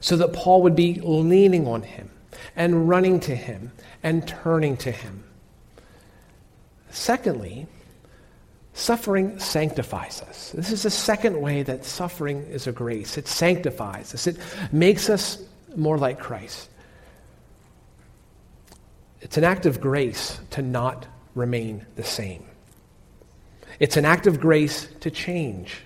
so 0.00 0.16
that 0.16 0.32
Paul 0.32 0.62
would 0.62 0.74
be 0.74 0.94
leaning 1.02 1.68
on 1.68 1.82
him 1.82 2.08
and 2.56 2.88
running 2.88 3.20
to 3.20 3.36
him 3.36 3.72
and 4.02 4.26
turning 4.26 4.78
to 4.78 4.90
him. 4.90 5.22
Secondly, 6.88 7.66
Suffering 8.76 9.38
sanctifies 9.38 10.20
us. 10.28 10.52
This 10.52 10.70
is 10.70 10.82
the 10.82 10.90
second 10.90 11.40
way 11.40 11.62
that 11.62 11.86
suffering 11.86 12.42
is 12.42 12.66
a 12.66 12.72
grace. 12.72 13.16
It 13.16 13.26
sanctifies 13.26 14.12
us, 14.12 14.26
it 14.26 14.36
makes 14.70 15.08
us 15.08 15.42
more 15.74 15.96
like 15.96 16.20
Christ. 16.20 16.68
It's 19.22 19.38
an 19.38 19.44
act 19.44 19.64
of 19.64 19.80
grace 19.80 20.38
to 20.50 20.60
not 20.60 21.06
remain 21.34 21.86
the 21.96 22.04
same. 22.04 22.44
It's 23.80 23.96
an 23.96 24.04
act 24.04 24.26
of 24.26 24.40
grace 24.40 24.86
to 25.00 25.10
change. 25.10 25.78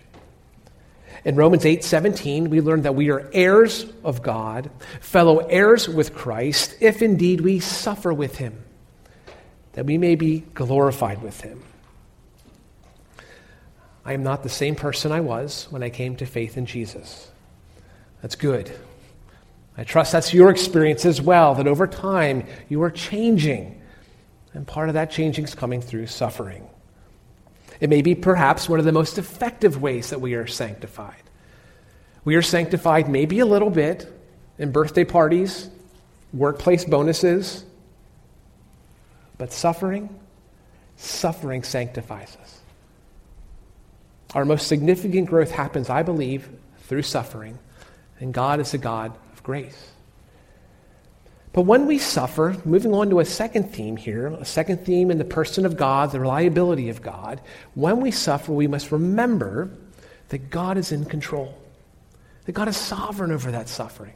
In 1.25 1.37
Romans 1.37 1.65
8 1.65 1.85
17, 1.85 2.51
we 2.51 2.61
learn 2.61 2.83
that 2.83 2.97
we 2.97 3.11
are 3.11 3.31
heirs 3.33 3.87
of 4.03 4.21
God, 4.21 4.69
fellow 5.01 5.39
heirs 5.39 5.89
with 5.89 6.13
Christ, 6.13 6.77
if 6.81 7.03
indeed 7.03 7.41
we 7.41 7.61
suffer 7.61 8.13
with 8.13 8.39
him, 8.39 8.65
that 9.75 9.87
we 9.87 9.97
may 9.97 10.17
be 10.17 10.41
glorified 10.41 11.23
with 11.23 11.41
him. 11.41 11.63
I 14.05 14.15
am 14.15 14.23
not 14.23 14.43
the 14.43 14.49
same 14.49 14.75
person 14.75 15.13
I 15.13 15.21
was 15.21 15.67
when 15.71 15.83
I 15.83 15.91
came 15.91 16.17
to 16.17 16.27
faith 16.27 16.57
in 16.57 16.67
Jesus. 16.67 17.31
That's 18.23 18.37
good. 18.37 18.73
I 19.77 19.85
trust 19.85 20.13
that's 20.13 20.35
your 20.35 20.51
experience 20.51 21.07
as 21.07 21.23
well, 21.23 21.55
that 21.55 21.67
over 21.67 21.87
time 21.87 22.45
you 22.69 22.83
are 22.83 22.91
changing. 22.91 23.81
And 24.53 24.67
part 24.67 24.89
of 24.89 24.95
that 24.95 25.11
changing 25.11 25.45
is 25.45 25.55
coming 25.55 25.81
through 25.81 26.07
suffering. 26.07 26.69
It 27.81 27.89
may 27.89 28.03
be 28.03 28.15
perhaps 28.15 28.69
one 28.69 28.79
of 28.79 28.85
the 28.85 28.93
most 28.93 29.17
effective 29.17 29.81
ways 29.81 30.11
that 30.11 30.21
we 30.21 30.35
are 30.35 30.47
sanctified. 30.47 31.23
We 32.25 32.35
are 32.35 32.43
sanctified 32.43 33.09
maybe 33.09 33.39
a 33.39 33.47
little 33.47 33.71
bit 33.71 34.13
in 34.59 34.73
birthday 34.73 35.05
parties, 35.05 35.71
workplace 36.33 36.85
bonuses, 36.85 37.65
but 39.39 39.53
suffering, 39.53 40.15
suffering 40.97 41.63
sanctifies 41.63 42.37
us. 42.40 42.40
Our 44.35 44.45
most 44.45 44.69
significant 44.69 45.29
growth 45.29 45.51
happens, 45.51 45.91
I 45.91 46.03
believe, 46.03 46.49
through 46.83 47.03
suffering, 47.03 47.59
and 48.19 48.33
God 48.33 48.61
is 48.61 48.75
a 48.75 48.79
God 48.79 49.17
of 49.33 49.43
grace. 49.43 49.91
But 51.53 51.63
when 51.63 51.87
we 51.87 51.99
suffer, 51.99 52.57
moving 52.65 52.95
on 52.95 53.11
to 53.11 53.19
a 53.19 53.25
second 53.25 53.73
theme 53.73 53.97
here, 53.97 54.29
a 54.29 54.45
second 54.45 54.85
theme 54.85 55.11
in 55.11 55.19
the 55.19 55.25
person 55.25 55.67
of 55.67 55.77
God, 55.77 56.13
the 56.13 56.21
reliability 56.21 56.91
of 56.91 57.03
God, 57.03 57.41
when 57.75 58.01
we 58.01 58.13
suffer, 58.13 58.53
we 58.53 58.69
must 58.69 58.93
remember 58.93 59.71
that 60.29 60.51
God 60.51 60.79
is 60.79 60.93
in 60.93 61.05
control, 61.05 61.59
that 62.45 62.53
God 62.53 62.69
is 62.69 62.77
sovereign 62.77 63.33
over 63.33 63.51
that 63.51 63.69
suffering. 63.69 64.15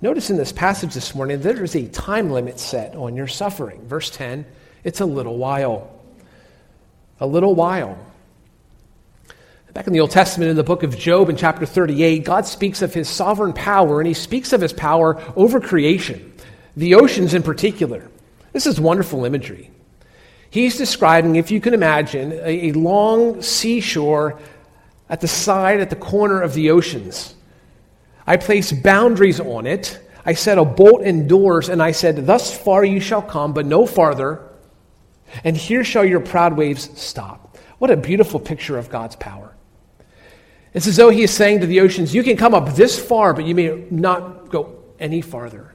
Notice 0.00 0.30
in 0.30 0.38
this 0.38 0.52
passage 0.52 0.94
this 0.94 1.14
morning, 1.14 1.40
there 1.40 1.62
is 1.62 1.74
a 1.74 1.88
time 1.88 2.30
limit 2.30 2.58
set 2.58 2.94
on 2.94 3.16
your 3.16 3.26
suffering. 3.26 3.86
Verse 3.86 4.08
10, 4.10 4.46
it's 4.82 5.00
a 5.00 5.06
little 5.06 5.36
while. 5.36 5.90
A 7.20 7.26
little 7.26 7.54
while. 7.54 7.98
Back 9.76 9.86
in 9.86 9.92
the 9.92 10.00
Old 10.00 10.10
Testament, 10.10 10.48
in 10.48 10.56
the 10.56 10.64
book 10.64 10.84
of 10.84 10.96
Job, 10.96 11.28
in 11.28 11.36
chapter 11.36 11.66
38, 11.66 12.24
God 12.24 12.46
speaks 12.46 12.80
of 12.80 12.94
his 12.94 13.10
sovereign 13.10 13.52
power, 13.52 14.00
and 14.00 14.08
he 14.08 14.14
speaks 14.14 14.54
of 14.54 14.62
his 14.62 14.72
power 14.72 15.22
over 15.36 15.60
creation, 15.60 16.32
the 16.78 16.94
oceans 16.94 17.34
in 17.34 17.42
particular. 17.42 18.10
This 18.54 18.64
is 18.64 18.80
wonderful 18.80 19.26
imagery. 19.26 19.70
He's 20.48 20.78
describing, 20.78 21.36
if 21.36 21.50
you 21.50 21.60
can 21.60 21.74
imagine, 21.74 22.32
a, 22.32 22.70
a 22.70 22.72
long 22.72 23.42
seashore 23.42 24.40
at 25.10 25.20
the 25.20 25.28
side, 25.28 25.80
at 25.80 25.90
the 25.90 25.96
corner 25.96 26.40
of 26.40 26.54
the 26.54 26.70
oceans. 26.70 27.34
I 28.26 28.38
place 28.38 28.72
boundaries 28.72 29.40
on 29.40 29.66
it. 29.66 30.00
I 30.24 30.32
set 30.32 30.56
a 30.56 30.64
bolt 30.64 31.02
and 31.02 31.28
doors, 31.28 31.68
and 31.68 31.82
I 31.82 31.92
said, 31.92 32.26
Thus 32.26 32.56
far 32.56 32.82
you 32.82 32.98
shall 32.98 33.20
come, 33.20 33.52
but 33.52 33.66
no 33.66 33.84
farther, 33.84 34.40
and 35.44 35.54
here 35.54 35.84
shall 35.84 36.06
your 36.06 36.20
proud 36.20 36.56
waves 36.56 36.88
stop. 36.98 37.58
What 37.76 37.90
a 37.90 37.96
beautiful 37.98 38.40
picture 38.40 38.78
of 38.78 38.88
God's 38.88 39.16
power. 39.16 39.52
It's 40.76 40.86
as 40.86 40.96
though 40.96 41.08
he 41.08 41.22
is 41.22 41.30
saying 41.30 41.60
to 41.60 41.66
the 41.66 41.80
oceans, 41.80 42.14
You 42.14 42.22
can 42.22 42.36
come 42.36 42.52
up 42.52 42.74
this 42.74 43.02
far, 43.02 43.32
but 43.32 43.46
you 43.46 43.54
may 43.54 43.86
not 43.90 44.50
go 44.50 44.76
any 45.00 45.22
farther. 45.22 45.74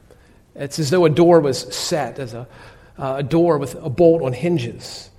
It's 0.53 0.77
as 0.77 0.91
though 0.91 1.05
a 1.05 1.09
door 1.09 1.39
was 1.39 1.75
set 1.75 2.19
as 2.19 2.35
a, 2.35 2.47
uh, 2.99 3.15
a 3.17 3.23
door 3.23 3.57
with 3.57 3.73
a 3.73 3.89
bolt 3.89 4.21
on 4.21 4.31
hinges. 4.31 5.09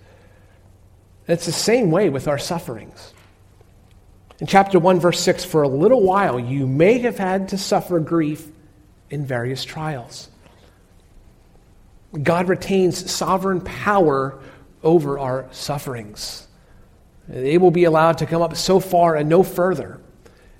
it's 1.27 1.47
the 1.47 1.53
same 1.53 1.91
way 1.91 2.11
with 2.11 2.29
our 2.29 2.39
sufferings. 2.39 3.13
In 4.39 4.47
chapter 4.47 4.79
1, 4.79 5.01
verse 5.01 5.19
6, 5.19 5.45
for 5.45 5.63
a 5.63 5.69
little 5.69 6.03
while 6.03 6.39
you 6.39 6.65
may 6.69 7.01
have 7.01 7.19
had 7.19 7.49
to 7.49 7.59
suffer 7.59 7.99
grief 7.99 8.47
in 9.11 9.27
various 9.27 9.65
trials. 9.65 10.29
God 12.23 12.49
retains 12.49 13.11
sovereign 13.11 13.61
power 13.63 14.39
over 14.85 15.19
our 15.19 15.49
sufferings. 15.51 16.47
They 17.29 17.59
will 17.59 17.71
be 17.71 17.85
allowed 17.85 18.19
to 18.19 18.27
come 18.27 18.43
up 18.43 18.57
so 18.57 18.81
far 18.81 19.17
and 19.17 19.29
no 19.29 19.43
further. 19.43 20.01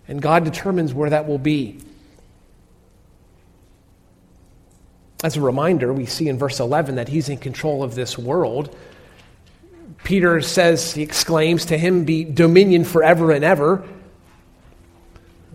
And 0.09 0.21
God 0.21 0.45
determines 0.45 0.95
where 0.95 1.11
that 1.11 1.27
will 1.27 1.39
be. 1.39 1.79
As 5.23 5.37
a 5.37 5.41
reminder, 5.41 5.93
we 5.93 6.07
see 6.07 6.29
in 6.29 6.39
verse 6.39 6.59
11 6.59 6.97
that 6.97 7.09
he's 7.09 7.29
in 7.29 7.39
control 7.39 7.83
of 7.83 7.95
this 7.95 8.19
world. 8.19 8.77
Peter 10.03 10.41
says, 10.41 10.95
he 10.95 11.03
exclaims, 11.03 11.67
To 11.67 11.79
him 11.79 12.05
be 12.05 12.25
dominion 12.25 12.85
forever 12.85 13.31
and 13.31 13.45
ever. 13.45 13.87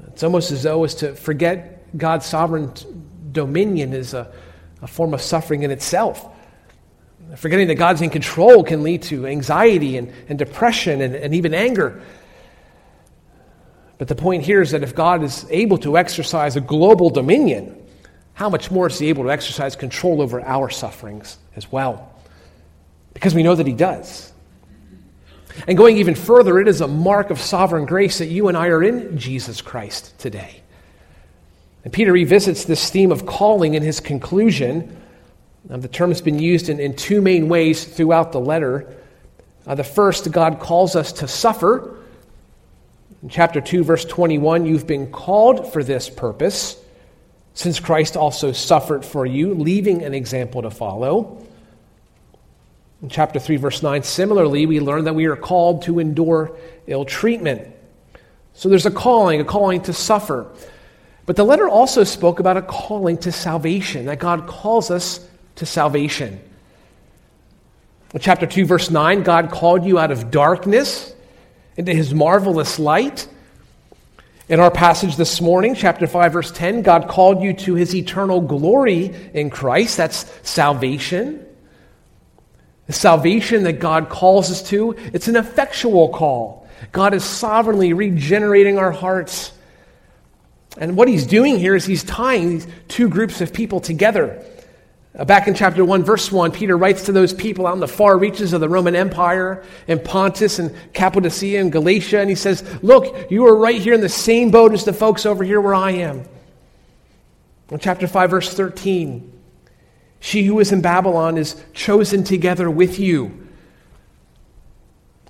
It's 0.08 0.24
almost 0.24 0.52
as 0.52 0.64
though 0.64 0.84
as 0.84 0.96
to 0.96 1.16
forget 1.16 1.98
God's 1.98 2.26
sovereign 2.26 2.72
dominion 3.32 3.94
is 3.94 4.14
a, 4.14 4.32
a 4.82 4.88
form 4.88 5.14
of 5.14 5.22
suffering 5.22 5.64
in 5.64 5.72
itself. 5.72 6.26
Forgetting 7.36 7.68
that 7.68 7.76
God's 7.76 8.02
in 8.02 8.10
control 8.10 8.64
can 8.64 8.84
lead 8.84 9.04
to 9.04 9.28
anxiety 9.28 9.98
and, 9.98 10.14
and 10.30 10.40
depression 10.40 11.02
and, 11.02 11.16
and 11.16 11.36
even 11.36 11.54
anger. 11.54 12.02
But 13.98 14.08
the 14.08 14.16
point 14.16 14.44
here 14.44 14.62
is 14.62 14.72
that 14.72 14.84
if 14.84 14.96
God 14.96 15.24
is 15.24 15.46
able 15.50 15.78
to 15.80 15.98
exercise 15.98 16.56
a 16.56 16.62
global 16.62 17.10
dominion, 17.10 17.76
how 18.34 18.50
much 18.50 18.72
more 18.72 18.88
is 18.88 19.00
He 19.00 19.10
able 19.10 19.24
to 19.24 19.32
exercise 19.32 19.76
control 19.76 20.22
over 20.22 20.42
our 20.42 20.70
sufferings 20.70 21.38
as 21.56 21.72
well? 21.72 22.14
because 23.18 23.34
we 23.34 23.42
know 23.42 23.56
that 23.56 23.66
He 23.66 23.74
does. 23.74 24.32
And 25.68 25.76
going 25.76 25.98
even 25.98 26.14
further, 26.14 26.60
it 26.60 26.68
is 26.68 26.82
a 26.82 26.88
mark 26.88 27.32
of 27.32 27.42
sovereign 27.42 27.88
grace 27.88 28.20
that 28.20 28.28
you 28.28 28.48
and 28.48 28.56
I 28.56 28.68
are 28.68 28.84
in 28.84 29.18
Jesus 29.18 29.60
Christ 29.60 30.20
today. 30.20 30.62
And 31.84 31.92
Peter 31.92 32.12
revisits 32.12 32.66
this 32.66 32.92
theme 32.92 33.12
of 33.12 33.26
calling 33.26 33.74
in 33.74 33.82
his 33.82 34.00
conclusion. 34.00 34.96
Now, 35.70 35.78
the 35.78 35.88
term 35.88 36.12
has 36.12 36.22
been 36.22 36.40
used 36.40 36.70
in, 36.70 36.80
in 36.80 36.96
two 36.96 37.22
main 37.22 37.50
ways 37.50 37.84
throughout 37.84 38.32
the 38.32 38.40
letter. 38.40 38.96
Uh, 39.66 39.76
the 39.76 39.84
first, 39.84 40.32
God 40.32 40.60
calls 40.60 40.96
us 40.96 41.12
to 41.14 41.28
suffer. 41.28 41.98
In 43.22 43.30
chapter 43.30 43.60
2, 43.60 43.84
verse 43.84 44.06
21, 44.06 44.66
you've 44.66 44.88
been 44.88 45.12
called 45.12 45.74
for 45.74 45.84
this 45.84 46.10
purpose, 46.10 46.78
since 47.54 47.80
Christ 47.80 48.16
also 48.16 48.54
suffered 48.54 49.04
for 49.04 49.26
you, 49.26 49.54
leaving 49.56 50.04
an 50.04 50.14
example 50.14 50.62
to 50.62 50.70
follow. 50.70 51.46
In 53.02 53.10
chapter 53.10 53.40
3, 53.40 53.58
verse 53.58 53.84
9, 53.84 54.04
similarly, 54.04 54.66
we 54.66 54.80
learn 54.80 55.04
that 55.04 55.16
we 55.16 55.26
are 55.26 55.36
called 55.36 55.84
to 55.84 56.00
endure 56.00 56.58
ill 56.88 57.04
treatment. 57.04 57.68
So 58.54 58.70
there's 58.70 58.86
a 58.86 58.92
calling, 58.92 59.42
a 59.42 59.46
calling 59.46 59.82
to 59.82 59.94
suffer. 59.94 60.50
But 61.26 61.36
the 61.36 61.44
letter 61.44 61.68
also 61.68 62.06
spoke 62.06 62.40
about 62.40 62.56
a 62.56 62.62
calling 62.62 63.18
to 63.20 63.34
salvation, 63.34 64.06
that 64.06 64.20
God 64.20 64.48
calls 64.48 64.90
us 64.90 65.28
to 65.58 65.66
salvation. 65.66 66.40
In 68.14 68.20
chapter 68.20 68.46
2, 68.48 68.66
verse 68.66 68.90
9, 68.90 69.24
God 69.24 69.52
called 69.52 69.86
you 69.86 70.00
out 70.00 70.12
of 70.12 70.32
darkness 70.32 71.14
into 71.76 71.94
his 71.94 72.14
marvelous 72.14 72.80
light. 72.80 73.28
In 74.50 74.62
our 74.62 74.72
passage 74.72 75.18
this 75.18 75.42
morning, 75.42 75.76
chapter 75.76 76.08
5, 76.08 76.34
verse 76.34 76.52
10, 76.52 76.82
God 76.82 77.10
called 77.10 77.44
you 77.44 77.54
to 77.54 77.76
his 77.76 77.94
eternal 77.94 78.40
glory 78.40 79.14
in 79.34 79.50
Christ. 79.50 79.98
That's 79.98 80.32
salvation. 80.48 81.46
The 82.86 82.94
salvation 82.94 83.64
that 83.64 83.74
God 83.74 84.08
calls 84.08 84.50
us 84.50 84.64
to, 84.70 84.96
it's 85.14 85.28
an 85.28 85.36
effectual 85.36 86.10
call. 86.10 86.68
God 86.94 87.14
is 87.14 87.26
sovereignly 87.26 87.92
regenerating 87.92 88.78
our 88.78 88.92
hearts. 88.92 89.52
And 90.78 90.96
what 90.96 91.10
he's 91.10 91.26
doing 91.26 91.60
here 91.60 91.76
is 91.76 91.86
he's 91.86 92.04
tying 92.04 92.50
these 92.50 92.68
two 92.88 93.10
groups 93.10 93.42
of 93.42 93.52
people 93.52 93.82
together. 93.82 94.42
Uh, 95.18 95.26
back 95.26 95.48
in 95.48 95.56
chapter 95.56 95.84
1, 95.84 96.04
verse 96.04 96.32
1, 96.32 96.52
Peter 96.52 96.78
writes 96.78 97.06
to 97.06 97.12
those 97.12 97.34
people 97.34 97.66
out 97.66 97.74
in 97.74 97.80
the 97.80 97.88
far 97.88 98.20
reaches 98.20 98.54
of 98.54 98.62
the 98.62 98.70
Roman 98.70 98.96
Empire, 98.96 99.64
in 99.88 100.00
Pontus 100.00 100.60
and 100.60 100.76
Cappadocia 100.94 101.60
and 101.60 101.72
Galatia, 101.72 102.20
and 102.20 102.30
he 102.30 102.36
says, 102.36 102.64
Look, 102.84 103.32
you 103.32 103.48
are 103.48 103.56
right 103.56 103.82
here 103.82 103.96
in 103.96 104.02
the 104.02 104.10
same 104.10 104.52
boat 104.52 104.74
as 104.74 104.86
the 104.86 104.94
folks 104.94 105.26
over 105.26 105.44
here 105.44 105.60
where 105.60 105.74
I 105.74 105.92
am. 105.92 106.24
In 107.72 107.80
chapter 107.80 108.08
5, 108.08 108.30
verse 108.30 108.54
13, 108.54 109.34
she 110.20 110.44
who 110.44 110.60
is 110.60 110.72
in 110.72 110.82
Babylon 110.82 111.38
is 111.38 111.62
chosen 111.74 112.24
together 112.24 112.70
with 112.70 113.00
you. 113.00 113.26
And 113.26 113.48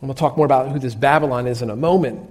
we'll 0.01 0.15
talk 0.15 0.35
more 0.35 0.45
about 0.45 0.69
who 0.69 0.79
this 0.79 0.95
Babylon 0.95 1.47
is 1.47 1.61
in 1.61 1.69
a 1.69 1.75
moment. 1.75 2.29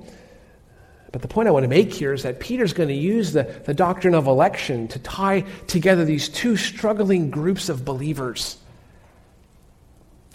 But 1.12 1.22
the 1.22 1.28
point 1.28 1.48
I 1.48 1.50
want 1.50 1.64
to 1.64 1.68
make 1.68 1.92
here 1.92 2.12
is 2.12 2.24
that 2.24 2.40
Peter's 2.40 2.72
going 2.72 2.88
to 2.88 2.94
use 2.94 3.32
the, 3.32 3.44
the 3.64 3.74
doctrine 3.74 4.14
of 4.14 4.26
election 4.26 4.88
to 4.88 4.98
tie 4.98 5.42
together 5.66 6.04
these 6.04 6.28
two 6.28 6.56
struggling 6.56 7.30
groups 7.30 7.68
of 7.68 7.84
believers. 7.84 8.58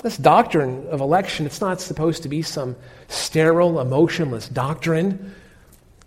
This 0.01 0.18
doctrine 0.18 0.88
of 0.88 1.01
election, 1.01 1.46
it's 1.46 1.62
not 1.62 1.80
supposed 1.80 2.24
to 2.24 2.30
be 2.30 2.42
some 2.42 2.75
sterile, 3.08 3.80
emotionless 3.80 4.48
doctrine. 4.48 5.36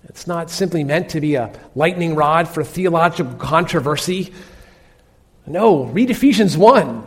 It's 0.09 0.27
not 0.27 0.51
simply 0.51 0.83
meant 0.83 1.11
to 1.11 1.21
be 1.21 1.37
a 1.37 1.53
lightning 1.75 2.17
rod 2.17 2.49
for 2.49 2.65
theological 2.65 3.35
controversy. 3.35 4.33
No, 5.47 5.85
read 5.85 6.11
Ephesians 6.11 6.57
1. 6.57 7.07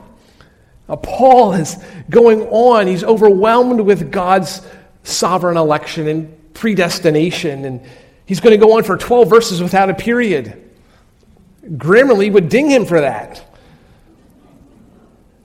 Now, 0.87 0.95
Paul 0.95 1.53
is 1.53 1.75
going 2.09 2.43
on. 2.43 2.87
He's 2.87 3.03
overwhelmed 3.03 3.81
with 3.81 4.11
God's 4.11 4.61
sovereign 5.03 5.57
election 5.57 6.07
and 6.07 6.36
predestination. 6.57 7.65
And 7.65 7.81
he's 8.25 8.39
going 8.39 8.59
to 8.59 8.63
go 8.63 8.77
on 8.77 8.83
for 8.83 8.97
12 8.97 9.29
verses 9.29 9.61
without 9.61 9.89
a 9.89 9.93
period. 9.93 10.63
Grammarly 11.63 12.31
would 12.31 12.49
ding 12.49 12.69
him 12.69 12.85
for 12.85 13.01
that. 13.01 13.43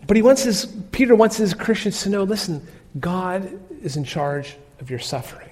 But 0.07 0.17
he 0.17 0.23
wants 0.23 0.43
his, 0.43 0.67
Peter 0.91 1.15
wants 1.15 1.37
his 1.37 1.55
Christians 1.55 2.03
to 2.03 2.11
know 2.11 2.25
listen, 2.25 2.67
God 2.99 3.61
is 3.83 3.97
in 3.97 4.05
charge 4.05 4.57
of 4.81 4.91
your 4.91 4.99
suffering. 4.99 5.49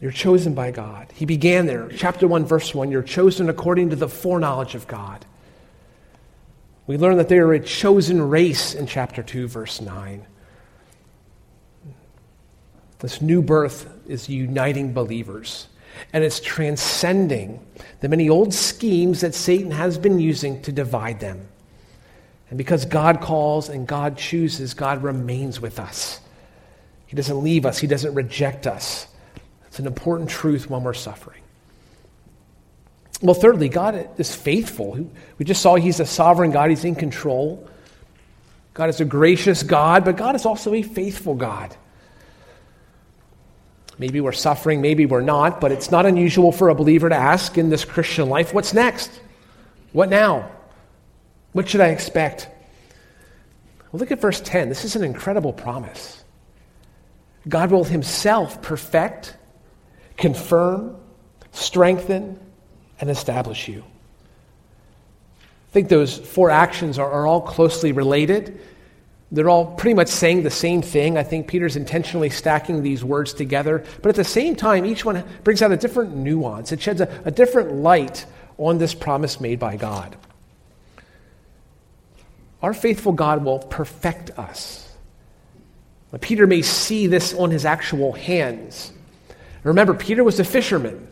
You're 0.00 0.12
chosen 0.12 0.54
by 0.54 0.70
God. 0.70 1.08
He 1.14 1.26
began 1.26 1.66
there, 1.66 1.88
chapter 1.94 2.26
1, 2.26 2.46
verse 2.46 2.74
1. 2.74 2.90
You're 2.90 3.02
chosen 3.02 3.50
according 3.50 3.90
to 3.90 3.96
the 3.96 4.08
foreknowledge 4.08 4.74
of 4.74 4.86
God. 4.86 5.26
We 6.86 6.96
learn 6.96 7.18
that 7.18 7.28
they 7.28 7.38
are 7.38 7.52
a 7.52 7.60
chosen 7.60 8.30
race 8.30 8.74
in 8.74 8.86
chapter 8.86 9.22
2, 9.22 9.46
verse 9.46 9.80
9. 9.80 10.26
This 13.00 13.22
new 13.22 13.42
birth 13.42 13.90
is 14.06 14.28
uniting 14.28 14.92
believers, 14.92 15.68
and 16.12 16.22
it's 16.22 16.38
transcending 16.38 17.64
the 18.00 18.08
many 18.08 18.28
old 18.28 18.52
schemes 18.54 19.22
that 19.22 19.34
Satan 19.34 19.70
has 19.70 19.98
been 19.98 20.20
using 20.20 20.62
to 20.62 20.72
divide 20.72 21.20
them. 21.20 21.48
And 22.50 22.58
because 22.58 22.84
God 22.84 23.20
calls 23.20 23.68
and 23.68 23.86
God 23.86 24.18
chooses, 24.18 24.74
God 24.74 25.02
remains 25.02 25.60
with 25.60 25.78
us. 25.78 26.20
He 27.06 27.16
doesn't 27.16 27.42
leave 27.42 27.64
us, 27.64 27.78
He 27.78 27.86
doesn't 27.86 28.14
reject 28.14 28.66
us. 28.66 29.06
It's 29.66 29.78
an 29.78 29.86
important 29.86 30.28
truth 30.28 30.68
when 30.68 30.82
we're 30.82 30.94
suffering. 30.94 31.42
Well, 33.22 33.34
thirdly, 33.34 33.68
God 33.68 34.08
is 34.18 34.34
faithful. 34.34 35.10
We 35.38 35.44
just 35.44 35.62
saw 35.62 35.76
He's 35.76 36.00
a 36.00 36.06
sovereign 36.06 36.50
God, 36.50 36.70
He's 36.70 36.84
in 36.84 36.96
control. 36.96 37.66
God 38.74 38.88
is 38.88 39.00
a 39.00 39.04
gracious 39.04 39.62
God, 39.62 40.04
but 40.04 40.16
God 40.16 40.34
is 40.34 40.44
also 40.44 40.74
a 40.74 40.82
faithful 40.82 41.34
God. 41.34 41.74
Maybe 44.00 44.22
we're 44.22 44.32
suffering, 44.32 44.80
maybe 44.80 45.04
we're 45.04 45.20
not, 45.20 45.60
but 45.60 45.72
it's 45.72 45.90
not 45.90 46.06
unusual 46.06 46.52
for 46.52 46.70
a 46.70 46.74
believer 46.74 47.10
to 47.10 47.14
ask 47.14 47.58
in 47.58 47.68
this 47.68 47.84
Christian 47.84 48.30
life, 48.30 48.54
what's 48.54 48.72
next? 48.72 49.10
What 49.92 50.08
now? 50.08 50.50
What 51.52 51.68
should 51.68 51.82
I 51.82 51.88
expect? 51.88 52.48
Well, 53.92 54.00
look 54.00 54.10
at 54.10 54.18
verse 54.18 54.40
10. 54.40 54.70
This 54.70 54.86
is 54.86 54.96
an 54.96 55.04
incredible 55.04 55.52
promise. 55.52 56.24
God 57.46 57.70
will 57.70 57.84
Himself 57.84 58.62
perfect, 58.62 59.36
confirm, 60.16 60.96
strengthen, 61.52 62.40
and 63.02 63.10
establish 63.10 63.68
you. 63.68 63.84
I 65.42 65.72
think 65.72 65.90
those 65.90 66.16
four 66.16 66.48
actions 66.48 66.98
are, 66.98 67.10
are 67.10 67.26
all 67.26 67.42
closely 67.42 67.92
related. 67.92 68.62
They're 69.32 69.48
all 69.48 69.66
pretty 69.66 69.94
much 69.94 70.08
saying 70.08 70.42
the 70.42 70.50
same 70.50 70.82
thing. 70.82 71.16
I 71.16 71.22
think 71.22 71.46
Peter's 71.46 71.76
intentionally 71.76 72.30
stacking 72.30 72.82
these 72.82 73.04
words 73.04 73.32
together. 73.32 73.84
But 74.02 74.08
at 74.08 74.16
the 74.16 74.24
same 74.24 74.56
time, 74.56 74.84
each 74.84 75.04
one 75.04 75.24
brings 75.44 75.62
out 75.62 75.70
a 75.70 75.76
different 75.76 76.16
nuance. 76.16 76.72
It 76.72 76.82
sheds 76.82 77.00
a, 77.00 77.22
a 77.24 77.30
different 77.30 77.74
light 77.74 78.26
on 78.58 78.78
this 78.78 78.92
promise 78.92 79.40
made 79.40 79.60
by 79.60 79.76
God. 79.76 80.16
Our 82.62 82.74
faithful 82.74 83.12
God 83.12 83.44
will 83.44 83.60
perfect 83.60 84.36
us. 84.38 84.86
Peter 86.20 86.46
may 86.46 86.62
see 86.62 87.06
this 87.06 87.32
on 87.34 87.50
his 87.52 87.64
actual 87.64 88.12
hands. 88.12 88.92
Remember, 89.62 89.94
Peter 89.94 90.24
was 90.24 90.40
a 90.40 90.44
fisherman. 90.44 91.06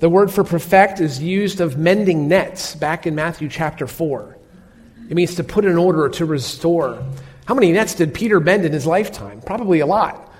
The 0.00 0.08
word 0.08 0.32
for 0.32 0.42
perfect 0.42 1.00
is 1.00 1.22
used 1.22 1.60
of 1.60 1.78
mending 1.78 2.26
nets 2.26 2.74
back 2.74 3.06
in 3.06 3.14
Matthew 3.14 3.48
chapter 3.48 3.86
4. 3.86 4.36
It 5.10 5.14
means 5.16 5.34
to 5.34 5.44
put 5.44 5.66
in 5.66 5.76
order, 5.76 6.08
to 6.08 6.24
restore. 6.24 7.04
How 7.44 7.54
many 7.54 7.72
nets 7.72 7.94
did 7.94 8.14
Peter 8.14 8.40
mend 8.40 8.64
in 8.64 8.72
his 8.72 8.86
lifetime? 8.86 9.42
Probably 9.42 9.80
a 9.80 9.86
lot. 9.86 10.32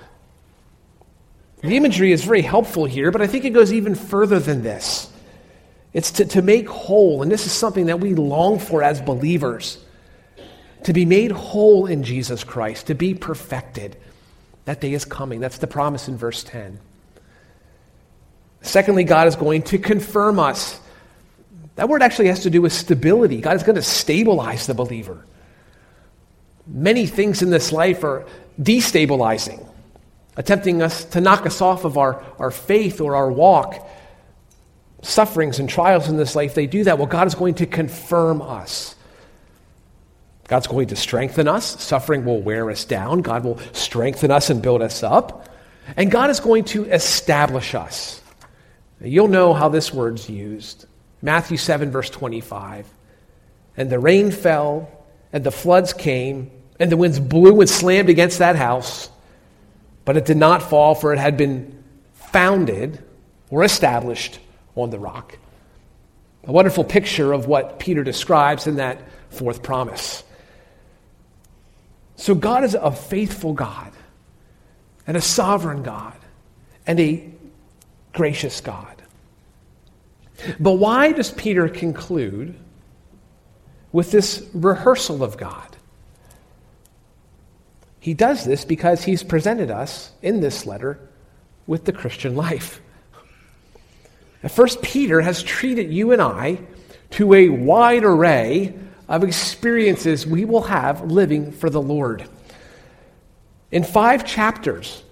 The 1.61 1.75
imagery 1.77 2.11
is 2.11 2.23
very 2.23 2.41
helpful 2.41 2.85
here, 2.85 3.11
but 3.11 3.21
I 3.21 3.27
think 3.27 3.45
it 3.45 3.51
goes 3.51 3.71
even 3.71 3.93
further 3.93 4.39
than 4.39 4.63
this. 4.63 5.11
It's 5.93 6.11
to, 6.13 6.25
to 6.25 6.41
make 6.41 6.67
whole, 6.69 7.21
and 7.21 7.31
this 7.31 7.45
is 7.45 7.51
something 7.51 7.87
that 7.87 7.99
we 7.99 8.15
long 8.15 8.57
for 8.57 8.81
as 8.81 9.01
believers 9.01 9.77
to 10.83 10.93
be 10.93 11.05
made 11.05 11.31
whole 11.31 11.85
in 11.85 12.03
Jesus 12.03 12.43
Christ, 12.43 12.87
to 12.87 12.95
be 12.95 13.13
perfected. 13.13 13.97
That 14.65 14.81
day 14.81 14.93
is 14.93 15.05
coming. 15.05 15.39
That's 15.39 15.57
the 15.57 15.67
promise 15.67 16.07
in 16.07 16.17
verse 16.17 16.43
10. 16.43 16.79
Secondly, 18.61 19.03
God 19.03 19.27
is 19.27 19.35
going 19.35 19.63
to 19.63 19.77
confirm 19.77 20.39
us. 20.39 20.79
That 21.75 21.89
word 21.89 22.01
actually 22.03 22.27
has 22.27 22.41
to 22.43 22.49
do 22.49 22.61
with 22.61 22.73
stability. 22.73 23.41
God 23.41 23.55
is 23.55 23.63
going 23.63 23.75
to 23.75 23.81
stabilize 23.81 24.67
the 24.67 24.73
believer. 24.73 25.25
Many 26.67 27.05
things 27.05 27.41
in 27.41 27.49
this 27.49 27.71
life 27.71 28.03
are 28.03 28.25
destabilizing, 28.61 29.65
attempting 30.37 30.81
us 30.81 31.05
to 31.05 31.21
knock 31.21 31.45
us 31.45 31.61
off 31.61 31.85
of 31.85 31.97
our, 31.97 32.23
our 32.39 32.51
faith 32.51 33.01
or 33.01 33.15
our 33.15 33.31
walk. 33.31 33.87
Sufferings 35.01 35.59
and 35.59 35.67
trials 35.67 36.07
in 36.07 36.17
this 36.17 36.35
life, 36.35 36.53
they 36.53 36.67
do 36.67 36.83
that. 36.83 36.97
Well, 36.97 37.07
God 37.07 37.25
is 37.25 37.33
going 37.33 37.55
to 37.55 37.65
confirm 37.65 38.41
us. 38.41 38.95
God's 40.47 40.67
going 40.67 40.89
to 40.89 40.95
strengthen 40.95 41.47
us. 41.47 41.81
Suffering 41.81 42.25
will 42.25 42.41
wear 42.41 42.69
us 42.69 42.85
down. 42.85 43.21
God 43.21 43.43
will 43.45 43.57
strengthen 43.71 44.29
us 44.29 44.49
and 44.49 44.61
build 44.61 44.81
us 44.81 45.01
up. 45.01 45.49
And 45.95 46.11
God 46.11 46.29
is 46.29 46.39
going 46.39 46.65
to 46.65 46.85
establish 46.85 47.73
us. 47.73 48.21
You'll 48.99 49.29
know 49.29 49.53
how 49.53 49.69
this 49.69 49.93
word's 49.93 50.29
used. 50.29 50.85
Matthew 51.21 51.57
7, 51.57 51.91
verse 51.91 52.09
25. 52.09 52.87
And 53.77 53.89
the 53.89 53.99
rain 53.99 54.31
fell, 54.31 54.89
and 55.31 55.43
the 55.43 55.51
floods 55.51 55.93
came, 55.93 56.51
and 56.79 56.91
the 56.91 56.97
winds 56.97 57.19
blew 57.19 57.61
and 57.61 57.69
slammed 57.69 58.09
against 58.09 58.39
that 58.39 58.55
house, 58.55 59.09
but 60.03 60.17
it 60.17 60.25
did 60.25 60.37
not 60.37 60.63
fall, 60.63 60.95
for 60.95 61.13
it 61.13 61.19
had 61.19 61.37
been 61.37 61.83
founded 62.13 63.03
or 63.49 63.63
established 63.63 64.39
on 64.75 64.89
the 64.89 64.99
rock. 64.99 65.37
A 66.45 66.51
wonderful 66.51 66.83
picture 66.83 67.33
of 67.33 67.45
what 67.45 67.77
Peter 67.77 68.03
describes 68.03 68.65
in 68.65 68.77
that 68.77 68.99
fourth 69.29 69.61
promise. 69.61 70.23
So, 72.15 72.35
God 72.35 72.63
is 72.63 72.73
a 72.73 72.91
faithful 72.91 73.53
God, 73.53 73.91
and 75.05 75.15
a 75.15 75.21
sovereign 75.21 75.83
God, 75.83 76.17
and 76.87 76.99
a 76.99 77.31
gracious 78.13 78.61
God. 78.61 79.00
But 80.59 80.73
why 80.73 81.11
does 81.11 81.31
Peter 81.31 81.67
conclude 81.69 82.55
with 83.91 84.11
this 84.11 84.47
rehearsal 84.53 85.23
of 85.23 85.37
God? 85.37 85.77
He 87.99 88.13
does 88.13 88.45
this 88.45 88.65
because 88.65 89.03
he's 89.03 89.21
presented 89.21 89.69
us 89.69 90.11
in 90.21 90.41
this 90.41 90.65
letter 90.65 90.99
with 91.67 91.85
the 91.85 91.93
Christian 91.93 92.35
life. 92.35 92.81
First 94.49 94.81
Peter 94.81 95.21
has 95.21 95.43
treated 95.43 95.93
you 95.93 96.11
and 96.11 96.21
I 96.21 96.59
to 97.11 97.33
a 97.33 97.49
wide 97.49 98.03
array 98.03 98.73
of 99.07 99.23
experiences 99.23 100.25
we 100.25 100.45
will 100.45 100.63
have 100.63 101.11
living 101.11 101.51
for 101.51 101.69
the 101.69 101.81
Lord. 101.81 102.27
In 103.71 103.83
five 103.83 104.25
chapters, 104.25 105.03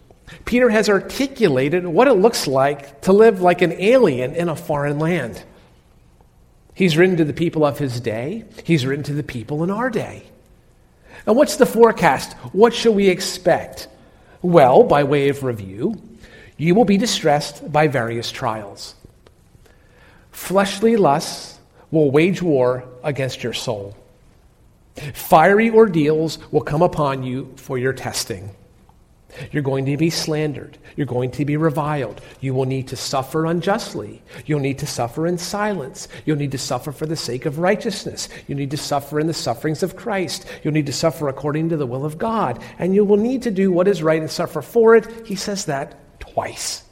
Peter 0.46 0.70
has 0.70 0.90
articulated 0.90 1.86
what 1.86 2.08
it 2.08 2.14
looks 2.14 2.48
like 2.48 3.02
to 3.02 3.14
live 3.14 3.42
like 3.42 3.62
an 3.62 3.74
alien 3.74 4.36
in 4.36 4.50
a 4.50 4.56
foreign 4.56 5.00
land. 5.00 5.44
He's 6.74 6.98
written 6.98 7.18
to 7.18 7.26
the 7.26 7.34
people 7.34 7.66
of 7.66 7.78
his 7.78 8.00
day, 8.00 8.46
he's 8.64 8.86
written 8.86 9.04
to 9.06 9.14
the 9.14 9.24
people 9.24 9.64
in 9.64 9.72
our 9.72 9.90
day. 9.90 10.24
And 11.26 11.36
what's 11.36 11.58
the 11.58 11.66
forecast? 11.66 12.34
What 12.54 12.74
shall 12.74 12.94
we 12.94 13.10
expect? 13.10 13.88
Well, 14.42 14.84
by 14.84 15.04
way 15.04 15.30
of 15.30 15.44
review, 15.44 16.02
you 16.58 16.76
will 16.76 16.86
be 16.86 16.98
distressed 16.98 17.72
by 17.72 17.88
various 17.88 18.32
trials. 18.32 18.96
Fleshly 20.32 20.96
lusts 20.96 21.60
will 21.92 22.12
wage 22.12 22.42
war 22.42 22.86
against 23.04 23.44
your 23.44 23.54
soul. 23.54 23.96
Fiery 25.14 25.70
ordeals 25.70 26.40
will 26.52 26.62
come 26.62 26.82
upon 26.82 27.24
you 27.24 27.54
for 27.56 27.78
your 27.78 27.94
testing. 27.94 28.52
You're 29.52 29.64
going 29.64 29.86
to 29.86 29.98
be 29.98 30.10
slandered. 30.10 30.78
You're 30.96 31.08
going 31.08 31.32
to 31.32 31.46
be 31.46 31.58
reviled. 31.58 32.22
You 32.42 32.54
will 32.54 32.66
need 32.66 32.88
to 32.90 32.96
suffer 32.96 33.46
unjustly. 33.46 34.22
You'll 34.46 34.60
need 34.60 34.80
to 34.80 34.88
suffer 34.88 35.28
in 35.28 35.38
silence. 35.38 36.08
You'll 36.26 36.38
need 36.38 36.52
to 36.52 36.58
suffer 36.58 36.92
for 36.92 37.06
the 37.06 37.16
sake 37.16 37.46
of 37.46 37.60
righteousness. 37.60 38.30
You 38.48 38.56
need 38.56 38.72
to 38.72 38.78
suffer 38.78 39.20
in 39.20 39.28
the 39.28 39.34
sufferings 39.34 39.84
of 39.84 39.96
Christ. 39.96 40.46
You'll 40.64 40.74
need 40.74 40.88
to 40.88 40.94
suffer 40.94 41.28
according 41.30 41.70
to 41.70 41.78
the 41.78 41.86
will 41.86 42.06
of 42.06 42.18
God. 42.18 42.64
And 42.80 42.96
you 42.96 43.06
will 43.06 43.18
need 43.18 43.44
to 43.44 43.52
do 43.52 43.72
what 43.72 43.88
is 43.88 44.04
right 44.04 44.22
and 44.22 44.32
suffer 44.32 44.62
for 44.62 44.96
it. 44.96 45.28
He 45.28 45.36
says 45.36 45.66
that 45.66 46.20
twice. 46.20 46.84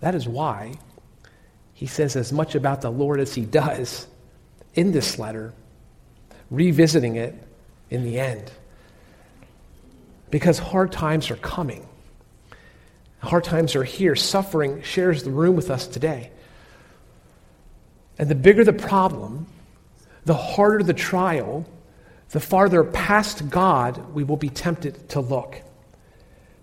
That 0.00 0.14
is 0.14 0.26
why 0.26 0.74
he 1.74 1.86
says 1.86 2.16
as 2.16 2.32
much 2.32 2.54
about 2.54 2.80
the 2.80 2.90
Lord 2.90 3.20
as 3.20 3.34
he 3.34 3.44
does 3.44 4.06
in 4.74 4.92
this 4.92 5.18
letter, 5.18 5.52
revisiting 6.50 7.16
it 7.16 7.34
in 7.90 8.02
the 8.02 8.18
end 8.18 8.50
because 10.32 10.58
hard 10.58 10.90
times 10.90 11.30
are 11.30 11.36
coming. 11.36 11.86
Hard 13.18 13.44
times 13.44 13.76
are 13.76 13.84
here. 13.84 14.16
Suffering 14.16 14.82
shares 14.82 15.22
the 15.22 15.30
room 15.30 15.54
with 15.54 15.70
us 15.70 15.86
today. 15.86 16.32
And 18.18 18.28
the 18.30 18.34
bigger 18.34 18.64
the 18.64 18.72
problem, 18.72 19.46
the 20.24 20.34
harder 20.34 20.82
the 20.82 20.94
trial, 20.94 21.68
the 22.30 22.40
farther 22.40 22.82
past 22.82 23.50
God 23.50 24.14
we 24.14 24.24
will 24.24 24.38
be 24.38 24.48
tempted 24.48 25.10
to 25.10 25.20
look. 25.20 25.60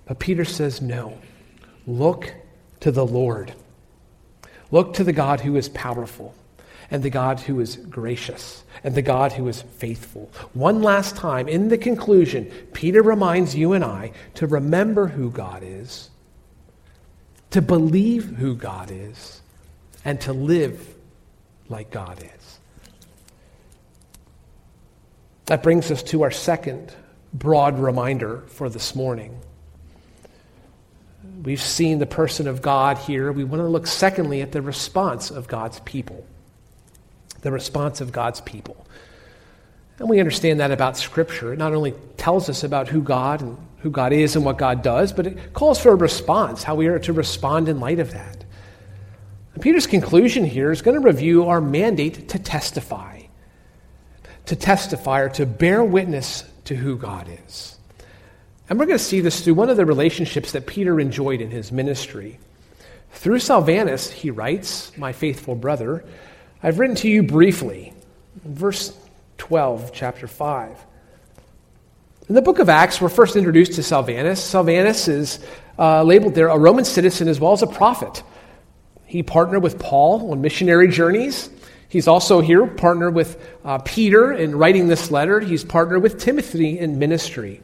But 0.05 0.17
Peter 0.17 0.45
says, 0.45 0.81
no. 0.81 1.19
Look 1.85 2.33
to 2.79 2.91
the 2.91 3.05
Lord. 3.05 3.53
Look 4.71 4.95
to 4.95 5.03
the 5.03 5.13
God 5.13 5.41
who 5.41 5.55
is 5.55 5.69
powerful 5.69 6.33
and 6.91 7.03
the 7.03 7.09
God 7.09 7.39
who 7.39 7.59
is 7.59 7.75
gracious 7.75 8.63
and 8.83 8.95
the 8.95 9.01
God 9.01 9.33
who 9.33 9.47
is 9.47 9.61
faithful. 9.61 10.31
One 10.53 10.81
last 10.81 11.15
time, 11.15 11.47
in 11.47 11.69
the 11.69 11.77
conclusion, 11.77 12.45
Peter 12.73 13.01
reminds 13.01 13.55
you 13.55 13.73
and 13.73 13.83
I 13.83 14.11
to 14.35 14.47
remember 14.47 15.07
who 15.07 15.29
God 15.31 15.63
is, 15.63 16.09
to 17.51 17.61
believe 17.61 18.25
who 18.37 18.55
God 18.55 18.89
is, 18.91 19.41
and 20.05 20.19
to 20.21 20.33
live 20.33 20.95
like 21.67 21.91
God 21.91 22.23
is. 22.23 22.59
That 25.45 25.63
brings 25.63 25.91
us 25.91 26.03
to 26.03 26.23
our 26.23 26.31
second 26.31 26.93
broad 27.33 27.79
reminder 27.79 28.43
for 28.47 28.69
this 28.69 28.95
morning. 28.95 29.39
We've 31.43 31.61
seen 31.61 31.99
the 31.99 32.05
person 32.05 32.47
of 32.47 32.61
God 32.61 32.97
here. 32.97 33.31
We 33.31 33.43
want 33.43 33.61
to 33.61 33.67
look, 33.67 33.87
secondly, 33.87 34.41
at 34.41 34.51
the 34.51 34.61
response 34.61 35.31
of 35.31 35.47
God's 35.47 35.79
people 35.81 36.25
the 37.41 37.51
response 37.51 38.01
of 38.01 38.11
God's 38.11 38.41
people. 38.41 38.85
And 39.99 40.09
we 40.09 40.19
understand 40.19 40.59
that 40.59 40.71
about 40.71 40.97
Scripture. 40.97 41.53
It 41.53 41.59
not 41.59 41.73
only 41.73 41.93
tells 42.17 42.49
us 42.49 42.63
about 42.63 42.87
who 42.87 43.01
God 43.01 43.41
and 43.41 43.57
who 43.79 43.89
God 43.89 44.13
is 44.13 44.35
and 44.35 44.45
what 44.45 44.57
God 44.57 44.81
does, 44.81 45.11
but 45.13 45.27
it 45.27 45.53
calls 45.53 45.79
for 45.79 45.91
a 45.91 45.95
response, 45.95 46.63
how 46.63 46.75
we 46.75 46.87
are 46.87 46.99
to 46.99 47.13
respond 47.13 47.69
in 47.69 47.79
light 47.79 47.99
of 47.99 48.11
that. 48.11 48.43
And 49.53 49.63
Peter's 49.63 49.87
conclusion 49.87 50.45
here 50.45 50.71
is 50.71 50.81
going 50.81 50.99
to 50.99 51.05
review 51.05 51.45
our 51.45 51.61
mandate 51.61 52.29
to 52.29 52.39
testify, 52.39 53.23
to 54.45 54.55
testify 54.55 55.21
or 55.21 55.29
to 55.29 55.45
bear 55.45 55.83
witness 55.83 56.43
to 56.65 56.75
who 56.75 56.97
God 56.97 57.27
is. 57.47 57.77
And 58.69 58.77
we're 58.77 58.85
going 58.85 58.99
to 58.99 59.03
see 59.03 59.21
this 59.21 59.41
through 59.41 59.55
one 59.55 59.69
of 59.69 59.77
the 59.77 59.85
relationships 59.85 60.51
that 60.51 60.67
Peter 60.67 60.99
enjoyed 60.99 61.41
in 61.41 61.49
his 61.49 61.71
ministry. 61.71 62.37
Through 63.11 63.39
Silvanus, 63.39 64.11
he 64.11 64.29
writes, 64.29 64.95
My 64.97 65.11
faithful 65.11 65.55
brother, 65.55 66.05
I've 66.61 66.77
written 66.77 66.97
to 66.97 67.09
you 67.09 67.23
briefly, 67.23 67.93
verse 68.43 68.97
12, 69.37 69.93
chapter 69.93 70.27
5. 70.27 70.85
In 72.27 72.35
the 72.35 72.41
book 72.41 72.59
of 72.59 72.67
Acts, 72.67 72.99
we're 72.99 73.07
first 73.07 73.37
introduced 73.37 73.73
to 73.73 73.83
Silvanus. 73.83 74.43
Silvanus 74.43 75.07
is 75.07 75.39
uh, 75.77 76.03
labeled 76.03 76.35
there 76.35 76.49
a 76.49 76.59
Roman 76.59 76.83
citizen 76.83 77.29
as 77.29 77.39
well 77.39 77.53
as 77.53 77.61
a 77.61 77.67
prophet. 77.67 78.23
He 79.05 79.23
partnered 79.23 79.63
with 79.63 79.79
Paul 79.79 80.33
on 80.33 80.41
missionary 80.41 80.89
journeys. 80.89 81.49
He's 81.87 82.09
also 82.09 82.41
here 82.41 82.67
partnered 82.67 83.15
with 83.15 83.41
uh, 83.63 83.77
Peter 83.77 84.33
in 84.33 84.53
writing 84.53 84.89
this 84.89 85.09
letter. 85.09 85.39
He's 85.39 85.63
partnered 85.63 86.03
with 86.03 86.19
Timothy 86.19 86.77
in 86.77 86.99
ministry. 86.99 87.61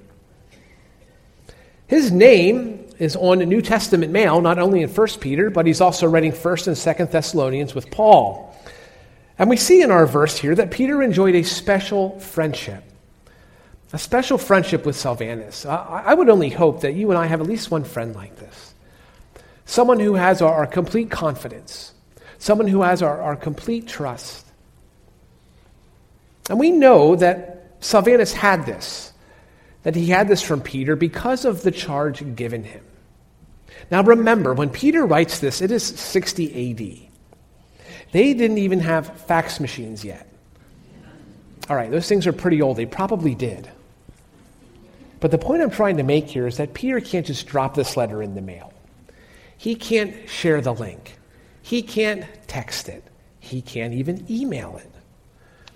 His 1.88 2.14
name 2.14 2.88
is 2.98 3.18
on 3.18 3.40
New 3.40 3.62
Testament 3.62 4.14
mail, 4.14 4.40
not 4.40 4.58
only 4.58 4.82
in 4.82 4.90
1 4.90 5.08
Peter, 5.20 5.50
but 5.50 5.68
he's 5.68 5.82
also 5.82 6.08
writing 6.08 6.32
1st 6.32 6.68
and 6.68 6.78
2nd 6.78 7.12
Thessalonians 7.12 7.76
with 7.76 7.92
Paul. 7.92 8.55
And 9.38 9.50
we 9.50 9.58
see 9.58 9.82
in 9.82 9.92
our 9.92 10.06
verse 10.06 10.38
here 10.38 10.56
that 10.56 10.72
Peter 10.72 11.02
enjoyed 11.04 11.36
a 11.36 11.44
special 11.44 12.20
friendship, 12.20 12.84
a 13.92 14.00
special 14.00 14.38
friendship 14.38 14.86
with 14.86 14.96
Silvanus. 14.96 15.66
I 15.66 16.14
would 16.14 16.30
only 16.30 16.50
hope 16.50 16.82
that 16.82 16.94
you 16.94 17.12
and 17.12 17.18
I 17.18 17.26
have 17.26 17.42
at 17.42 17.48
least 17.48 17.72
one 17.72 17.84
friend 17.84 18.16
like 18.16 18.38
this 18.38 18.74
someone 19.66 20.00
who 20.00 20.14
has 20.14 20.42
our, 20.44 20.54
our 20.54 20.68
complete 20.68 21.10
confidence, 21.10 21.92
someone 22.38 22.68
who 22.68 22.84
has 22.84 23.02
our, 23.02 23.20
our 23.22 23.36
complete 23.36 23.88
trust. 23.88 24.46
And 26.50 26.60
we 26.60 26.70
know 26.70 27.16
that 27.16 27.78
Silvanus 27.80 28.32
had 28.32 28.66
this, 28.66 29.12
that 29.84 29.96
he 29.96 30.08
had 30.08 30.28
this 30.28 30.44
from 30.44 30.62
Peter 30.62 30.96
because 30.96 31.46
of 31.46 31.64
the 31.64 31.72
charge 31.72 32.36
given 32.36 32.64
him. 32.64 32.84
Now 33.90 34.04
remember, 34.04 34.54
when 34.54 34.70
Peter 34.70 35.06
writes 35.06 35.40
this, 35.40 35.62
it 35.62 35.72
is 35.72 35.84
60 35.84 36.72
AD. 36.72 37.05
They 38.16 38.34
didn't 38.34 38.60
even 38.60 38.80
have 38.80 39.08
fax 39.24 39.60
machines 39.60 40.06
yet. 40.06 40.26
All 41.70 41.76
right, 41.76 41.92
those 41.92 42.08
things 42.08 42.26
are 42.26 42.32
pretty 42.32 42.62
old. 42.62 42.78
They 42.78 42.86
probably 42.86 43.36
did. 43.36 43.70
But 45.20 45.32
the 45.32 45.38
point 45.38 45.62
I'm 45.62 45.70
trying 45.70 45.98
to 45.98 46.04
make 46.04 46.30
here 46.30 46.48
is 46.48 46.56
that 46.56 46.74
Peter 46.74 47.02
can't 47.02 47.26
just 47.26 47.46
drop 47.46 47.76
this 47.76 47.98
letter 47.98 48.24
in 48.24 48.34
the 48.34 48.42
mail. 48.42 48.72
He 49.58 49.76
can't 49.76 50.30
share 50.30 50.62
the 50.62 50.74
link. 50.74 51.18
He 51.62 51.82
can't 51.82 52.24
text 52.48 52.88
it. 52.88 53.04
He 53.42 53.62
can't 53.62 53.94
even 53.94 54.26
email 54.32 54.78
it. 54.78 54.92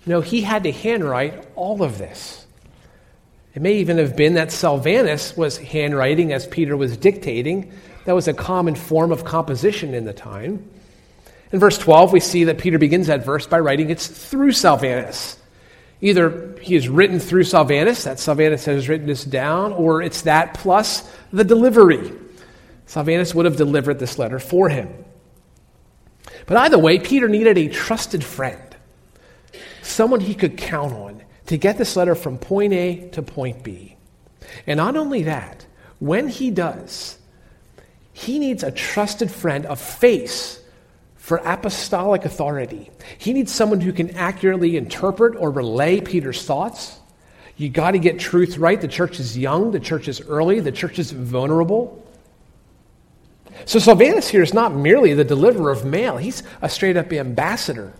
No, 0.06 0.22
he 0.22 0.40
had 0.40 0.62
to 0.62 0.72
handwrite 0.72 1.46
all 1.56 1.82
of 1.82 1.98
this. 1.98 2.46
It 3.54 3.60
may 3.60 3.74
even 3.74 3.98
have 3.98 4.16
been 4.16 4.32
that 4.32 4.50
Silvanus 4.50 5.36
was 5.36 5.58
handwriting 5.58 6.32
as 6.32 6.46
Peter 6.46 6.74
was 6.74 6.96
dictating. 6.96 7.70
That 8.06 8.14
was 8.14 8.28
a 8.28 8.32
common 8.32 8.76
form 8.76 9.12
of 9.12 9.24
composition 9.24 9.92
in 9.92 10.06
the 10.06 10.14
time. 10.14 10.66
In 11.52 11.58
verse 11.58 11.78
12, 11.78 12.12
we 12.12 12.20
see 12.20 12.44
that 12.44 12.58
Peter 12.58 12.78
begins 12.78 13.08
that 13.08 13.24
verse 13.24 13.46
by 13.46 13.58
writing 13.58 13.90
it's 13.90 14.06
through 14.06 14.52
Silvanus. 14.52 15.36
Either 16.00 16.56
he 16.60 16.76
is 16.76 16.88
written 16.88 17.18
through 17.18 17.44
Silvanus, 17.44 18.04
that 18.04 18.18
Silvanus 18.18 18.64
has 18.64 18.88
written 18.88 19.06
this 19.06 19.24
down, 19.24 19.72
or 19.72 20.00
it's 20.00 20.22
that 20.22 20.54
plus 20.54 21.10
the 21.32 21.44
delivery. 21.44 22.12
Silvanus 22.86 23.34
would 23.34 23.44
have 23.44 23.56
delivered 23.56 23.98
this 23.98 24.18
letter 24.18 24.38
for 24.38 24.68
him. 24.68 24.92
But 26.46 26.56
either 26.56 26.78
way, 26.78 26.98
Peter 26.98 27.28
needed 27.28 27.58
a 27.58 27.68
trusted 27.68 28.24
friend, 28.24 28.62
someone 29.82 30.20
he 30.20 30.34
could 30.34 30.56
count 30.56 30.92
on 30.92 31.22
to 31.46 31.58
get 31.58 31.76
this 31.78 31.96
letter 31.96 32.14
from 32.14 32.38
point 32.38 32.72
A 32.72 33.08
to 33.10 33.22
point 33.22 33.62
B. 33.62 33.96
And 34.66 34.78
not 34.78 34.96
only 34.96 35.24
that, 35.24 35.66
when 35.98 36.28
he 36.28 36.50
does, 36.50 37.18
he 38.12 38.38
needs 38.38 38.62
a 38.62 38.70
trusted 38.70 39.30
friend, 39.30 39.64
a 39.66 39.76
face 39.76 40.59
for 41.20 41.36
apostolic 41.44 42.24
authority. 42.24 42.90
He 43.18 43.34
needs 43.34 43.52
someone 43.52 43.82
who 43.82 43.92
can 43.92 44.16
accurately 44.16 44.78
interpret 44.78 45.36
or 45.36 45.50
relay 45.50 46.00
Peter's 46.00 46.42
thoughts. 46.42 46.98
You 47.58 47.68
got 47.68 47.90
to 47.90 47.98
get 47.98 48.18
truth 48.18 48.56
right. 48.56 48.80
The 48.80 48.88
church 48.88 49.20
is 49.20 49.36
young, 49.36 49.70
the 49.70 49.80
church 49.80 50.08
is 50.08 50.22
early, 50.22 50.60
the 50.60 50.72
church 50.72 50.98
is 50.98 51.12
vulnerable. 51.12 52.04
So 53.66 53.78
Silvanus 53.78 54.28
here 54.28 54.42
is 54.42 54.54
not 54.54 54.74
merely 54.74 55.12
the 55.12 55.22
deliverer 55.22 55.70
of 55.70 55.84
mail, 55.84 56.16
he's 56.16 56.42
a 56.62 56.70
straight 56.70 56.96
up 56.96 57.12
ambassador. 57.12 57.92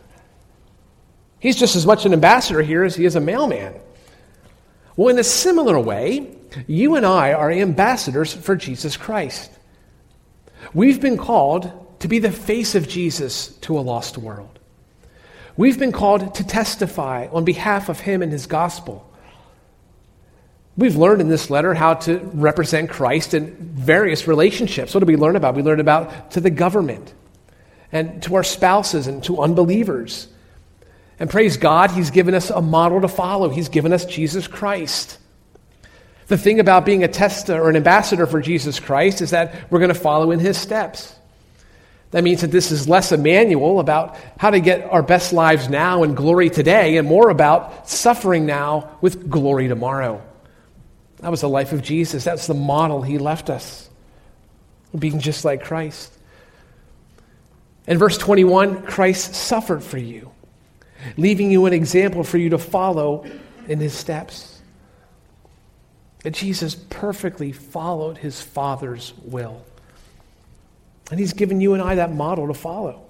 He's 1.38 1.56
just 1.56 1.76
as 1.76 1.86
much 1.86 2.06
an 2.06 2.14
ambassador 2.14 2.62
here 2.62 2.84
as 2.84 2.96
he 2.96 3.04
is 3.04 3.16
a 3.16 3.20
mailman. 3.20 3.74
Well, 4.96 5.08
in 5.08 5.18
a 5.18 5.24
similar 5.24 5.78
way, 5.78 6.36
you 6.66 6.96
and 6.96 7.04
I 7.04 7.34
are 7.34 7.50
ambassadors 7.50 8.32
for 8.32 8.56
Jesus 8.56 8.96
Christ. 8.96 9.50
We've 10.72 11.00
been 11.00 11.18
called 11.18 11.89
to 12.00 12.08
be 12.08 12.18
the 12.18 12.32
face 12.32 12.74
of 12.74 12.88
Jesus 12.88 13.48
to 13.58 13.78
a 13.78 13.80
lost 13.80 14.18
world. 14.18 14.58
We've 15.56 15.78
been 15.78 15.92
called 15.92 16.34
to 16.36 16.46
testify 16.46 17.28
on 17.30 17.44
behalf 17.44 17.88
of 17.88 18.00
him 18.00 18.22
and 18.22 18.32
his 18.32 18.46
gospel. 18.46 19.06
We've 20.76 20.96
learned 20.96 21.20
in 21.20 21.28
this 21.28 21.50
letter 21.50 21.74
how 21.74 21.94
to 21.94 22.18
represent 22.32 22.88
Christ 22.88 23.34
in 23.34 23.54
various 23.56 24.26
relationships. 24.26 24.94
What 24.94 25.00
do 25.00 25.06
we 25.06 25.16
learn 25.16 25.36
about? 25.36 25.54
We 25.54 25.62
learn 25.62 25.80
about 25.80 26.30
to 26.32 26.40
the 26.40 26.50
government 26.50 27.12
and 27.92 28.22
to 28.22 28.36
our 28.36 28.44
spouses 28.44 29.06
and 29.06 29.22
to 29.24 29.42
unbelievers. 29.42 30.28
And 31.18 31.28
praise 31.28 31.58
God, 31.58 31.90
He's 31.90 32.10
given 32.10 32.34
us 32.34 32.48
a 32.48 32.62
model 32.62 33.02
to 33.02 33.08
follow. 33.08 33.50
He's 33.50 33.68
given 33.68 33.92
us 33.92 34.06
Jesus 34.06 34.46
Christ. 34.46 35.18
The 36.28 36.38
thing 36.38 36.60
about 36.60 36.86
being 36.86 37.02
a 37.04 37.08
tester 37.08 37.60
or 37.60 37.68
an 37.68 37.76
ambassador 37.76 38.24
for 38.24 38.40
Jesus 38.40 38.78
Christ 38.80 39.20
is 39.20 39.30
that 39.30 39.70
we're 39.70 39.80
going 39.80 39.92
to 39.92 40.00
follow 40.00 40.30
in 40.30 40.38
his 40.38 40.56
steps. 40.56 41.14
That 42.10 42.24
means 42.24 42.40
that 42.40 42.50
this 42.50 42.72
is 42.72 42.88
less 42.88 43.12
a 43.12 43.16
manual 43.16 43.78
about 43.78 44.16
how 44.36 44.50
to 44.50 44.58
get 44.58 44.84
our 44.90 45.02
best 45.02 45.32
lives 45.32 45.68
now 45.68 46.02
and 46.02 46.16
glory 46.16 46.50
today, 46.50 46.96
and 46.96 47.06
more 47.06 47.30
about 47.30 47.88
suffering 47.88 48.46
now 48.46 48.90
with 49.00 49.30
glory 49.30 49.68
tomorrow. 49.68 50.20
That 51.18 51.30
was 51.30 51.42
the 51.42 51.48
life 51.48 51.72
of 51.72 51.82
Jesus. 51.82 52.24
That's 52.24 52.46
the 52.46 52.54
model 52.54 53.02
he 53.02 53.18
left 53.18 53.48
us, 53.50 53.88
being 54.98 55.20
just 55.20 55.44
like 55.44 55.62
Christ. 55.62 56.12
In 57.86 57.98
verse 57.98 58.18
21, 58.18 58.82
Christ 58.82 59.34
suffered 59.34 59.82
for 59.82 59.98
you, 59.98 60.32
leaving 61.16 61.50
you 61.50 61.66
an 61.66 61.72
example 61.72 62.24
for 62.24 62.38
you 62.38 62.50
to 62.50 62.58
follow 62.58 63.24
in 63.68 63.78
his 63.78 63.94
steps. 63.94 64.60
That 66.24 66.32
Jesus 66.32 66.74
perfectly 66.74 67.52
followed 67.52 68.18
his 68.18 68.42
Father's 68.42 69.14
will. 69.24 69.64
And 71.10 71.18
he's 71.18 71.32
given 71.32 71.60
you 71.60 71.74
and 71.74 71.82
I 71.82 71.96
that 71.96 72.12
model 72.12 72.46
to 72.46 72.54
follow. 72.54 73.04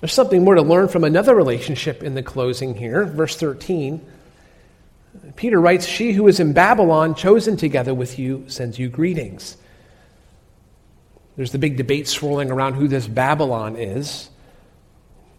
There's 0.00 0.12
something 0.12 0.44
more 0.44 0.54
to 0.54 0.62
learn 0.62 0.88
from 0.88 1.04
another 1.04 1.34
relationship 1.34 2.02
in 2.02 2.14
the 2.14 2.22
closing 2.22 2.74
here. 2.74 3.04
Verse 3.04 3.36
13. 3.36 4.04
Peter 5.34 5.60
writes, 5.60 5.86
She 5.86 6.12
who 6.12 6.28
is 6.28 6.38
in 6.38 6.52
Babylon, 6.52 7.14
chosen 7.14 7.56
together 7.56 7.94
with 7.94 8.18
you, 8.18 8.44
sends 8.48 8.78
you 8.78 8.88
greetings. 8.88 9.56
There's 11.36 11.52
the 11.52 11.58
big 11.58 11.76
debate 11.76 12.08
swirling 12.08 12.50
around 12.50 12.74
who 12.74 12.88
this 12.88 13.06
Babylon 13.06 13.76
is. 13.76 14.30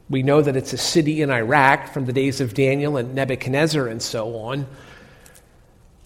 We 0.10 0.24
know 0.24 0.42
that 0.42 0.56
it's 0.56 0.74
a 0.74 0.78
city 0.78 1.22
in 1.22 1.30
Iraq 1.30 1.90
from 1.90 2.06
the 2.06 2.14
days 2.14 2.40
of 2.40 2.54
Daniel 2.54 2.98
and 2.98 3.14
Nebuchadnezzar 3.14 3.88
and 3.88 4.02
so 4.02 4.36
on. 4.38 4.68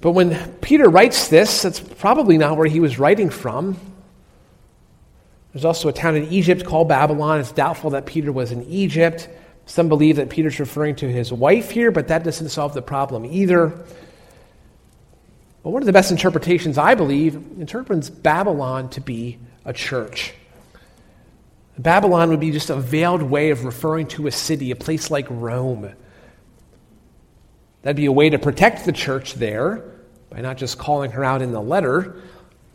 But 0.01 0.11
when 0.11 0.53
Peter 0.53 0.89
writes 0.89 1.27
this, 1.27 1.61
that's 1.61 1.79
probably 1.79 2.37
not 2.37 2.57
where 2.57 2.67
he 2.67 2.79
was 2.79 2.97
writing 2.97 3.29
from. 3.29 3.77
There's 5.53 5.65
also 5.65 5.89
a 5.89 5.93
town 5.93 6.15
in 6.15 6.23
Egypt 6.31 6.65
called 6.65 6.87
Babylon. 6.87 7.39
It's 7.39 7.51
doubtful 7.51 7.91
that 7.91 8.05
Peter 8.05 8.31
was 8.31 8.51
in 8.51 8.63
Egypt. 8.63 9.27
Some 9.65 9.89
believe 9.89 10.15
that 10.15 10.29
Peter's 10.29 10.59
referring 10.59 10.95
to 10.97 11.11
his 11.11 11.31
wife 11.31 11.71
here, 11.71 11.91
but 11.91 12.07
that 12.07 12.23
doesn't 12.23 12.49
solve 12.49 12.73
the 12.73 12.81
problem 12.81 13.25
either. 13.25 13.67
But 15.63 15.69
one 15.69 15.81
of 15.81 15.85
the 15.85 15.93
best 15.93 16.11
interpretations, 16.11 16.77
I 16.77 16.95
believe, 16.95 17.35
interprets 17.59 18.09
Babylon 18.09 18.89
to 18.91 19.01
be 19.01 19.37
a 19.65 19.73
church. 19.73 20.33
Babylon 21.77 22.29
would 22.29 22.39
be 22.39 22.51
just 22.51 22.69
a 22.69 22.75
veiled 22.75 23.21
way 23.21 23.51
of 23.51 23.65
referring 23.65 24.07
to 24.07 24.27
a 24.27 24.31
city, 24.31 24.71
a 24.71 24.75
place 24.75 25.11
like 25.11 25.27
Rome. 25.29 25.93
That'd 27.81 27.95
be 27.95 28.05
a 28.05 28.11
way 28.11 28.29
to 28.29 28.39
protect 28.39 28.85
the 28.85 28.91
church 28.91 29.35
there 29.35 29.83
by 30.29 30.41
not 30.41 30.57
just 30.57 30.77
calling 30.77 31.11
her 31.11 31.23
out 31.23 31.41
in 31.41 31.51
the 31.51 31.61
letter. 31.61 32.21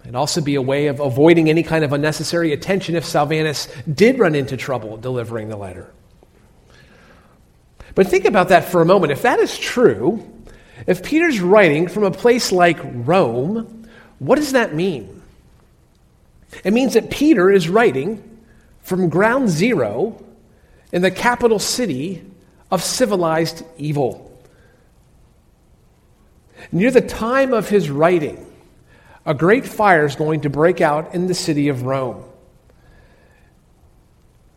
It'd 0.06 0.14
also 0.14 0.40
be 0.40 0.54
a 0.54 0.62
way 0.62 0.86
of 0.86 1.00
avoiding 1.00 1.50
any 1.50 1.64
kind 1.64 1.84
of 1.84 1.92
unnecessary 1.92 2.52
attention 2.52 2.94
if 2.94 3.04
Silvanus 3.04 3.66
did 3.92 4.20
run 4.20 4.36
into 4.36 4.56
trouble 4.56 4.96
delivering 4.96 5.48
the 5.48 5.56
letter. 5.56 5.92
But 7.96 8.06
think 8.06 8.24
about 8.24 8.50
that 8.50 8.66
for 8.66 8.80
a 8.80 8.86
moment. 8.86 9.10
If 9.10 9.22
that 9.22 9.40
is 9.40 9.58
true, 9.58 10.24
if 10.86 11.02
Peter's 11.02 11.40
writing 11.40 11.88
from 11.88 12.04
a 12.04 12.12
place 12.12 12.52
like 12.52 12.78
Rome, 12.84 13.88
what 14.20 14.36
does 14.36 14.52
that 14.52 14.76
mean? 14.76 15.22
It 16.62 16.72
means 16.72 16.94
that 16.94 17.10
Peter 17.10 17.50
is 17.50 17.68
writing 17.68 18.38
from 18.82 19.08
ground 19.08 19.48
zero 19.48 20.24
in 20.92 21.02
the 21.02 21.10
capital 21.10 21.58
city 21.58 22.24
of 22.70 22.80
civilized 22.80 23.64
evil. 23.76 24.40
Near 26.70 26.92
the 26.92 27.00
time 27.00 27.52
of 27.52 27.68
his 27.68 27.90
writing, 27.90 28.45
a 29.26 29.34
great 29.34 29.66
fire 29.66 30.06
is 30.06 30.14
going 30.14 30.42
to 30.42 30.50
break 30.50 30.80
out 30.80 31.14
in 31.14 31.26
the 31.26 31.34
city 31.34 31.68
of 31.68 31.82
Rome. 31.82 32.24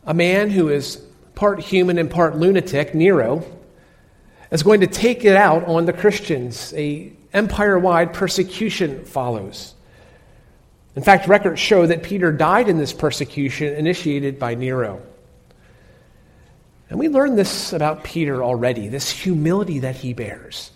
A 0.06 0.14
man 0.14 0.52
who 0.52 0.70
is 0.70 0.98
part 1.34 1.60
human 1.60 1.98
and 1.98 2.10
part 2.10 2.38
lunatic, 2.38 2.94
Nero, 2.94 3.44
is 4.52 4.62
going 4.62 4.82
to 4.82 4.88
take 4.88 5.26
it 5.26 5.36
out 5.36 5.66
on 5.66 5.86
the 5.86 5.94
Christians. 5.94 6.72
A 6.76 7.12
empire-wide 7.34 8.14
persecution 8.14 9.06
follows. 9.06 9.74
In 10.96 11.04
fact, 11.04 11.28
records 11.28 11.60
show 11.60 11.86
that 11.86 12.04
Peter 12.04 12.32
died 12.32 12.70
in 12.70 12.78
this 12.78 12.94
persecution 12.94 13.74
initiated 13.76 14.38
by 14.40 14.56
Nero. 14.56 15.02
And 16.90 17.00
we 17.00 17.08
learn 17.08 17.36
this 17.36 17.74
about 17.74 18.04
Peter 18.04 18.44
already, 18.44 18.88
this 18.88 19.10
humility 19.10 19.80
that 19.80 19.96
he 19.96 20.14
bears 20.14 20.72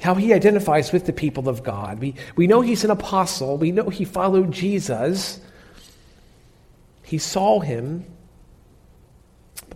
how 0.00 0.14
he 0.14 0.32
identifies 0.32 0.92
with 0.92 1.06
the 1.06 1.12
people 1.12 1.48
of 1.48 1.62
God. 1.62 2.00
We, 2.00 2.14
we 2.34 2.46
know 2.46 2.62
he's 2.62 2.84
an 2.84 2.90
apostle, 2.90 3.58
we 3.58 3.70
know 3.70 3.88
he 3.90 4.04
followed 4.04 4.50
Jesus, 4.50 5.40
he 7.04 7.18
saw 7.18 7.60
him. 7.60 8.04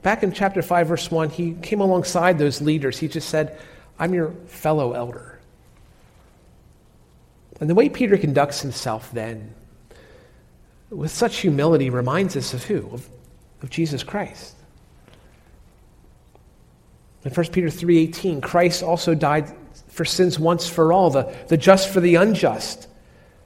Back 0.02 0.22
in 0.22 0.32
chapter 0.32 0.62
5, 0.62 0.88
verse 0.88 1.10
1, 1.10 1.30
he 1.30 1.54
came 1.54 1.80
alongside 1.80 2.38
those 2.38 2.60
leaders. 2.60 2.98
He 2.98 3.08
just 3.08 3.28
said, 3.28 3.58
I'm 3.98 4.12
your 4.12 4.30
fellow 4.46 4.92
elder. 4.92 5.40
And 7.60 7.70
the 7.70 7.74
way 7.74 7.88
Peter 7.88 8.18
conducts 8.18 8.60
himself 8.60 9.10
then, 9.12 9.54
with 10.90 11.10
such 11.10 11.38
humility, 11.38 11.90
reminds 11.90 12.37
us 12.37 12.52
of 12.52 12.64
who? 12.64 12.88
Of, 12.90 13.08
of 13.62 13.70
Jesus 13.70 14.02
Christ. 14.02 14.54
In 17.24 17.32
1 17.32 17.46
Peter 17.46 17.68
3:18, 17.68 18.42
Christ 18.42 18.82
also 18.82 19.14
died 19.14 19.54
for 19.94 20.04
sins 20.04 20.38
once 20.40 20.66
for 20.66 20.92
all, 20.92 21.09
the, 21.11 21.33
the 21.48 21.57
just 21.57 21.88
for 21.88 22.00
the 22.00 22.16
unjust, 22.16 22.88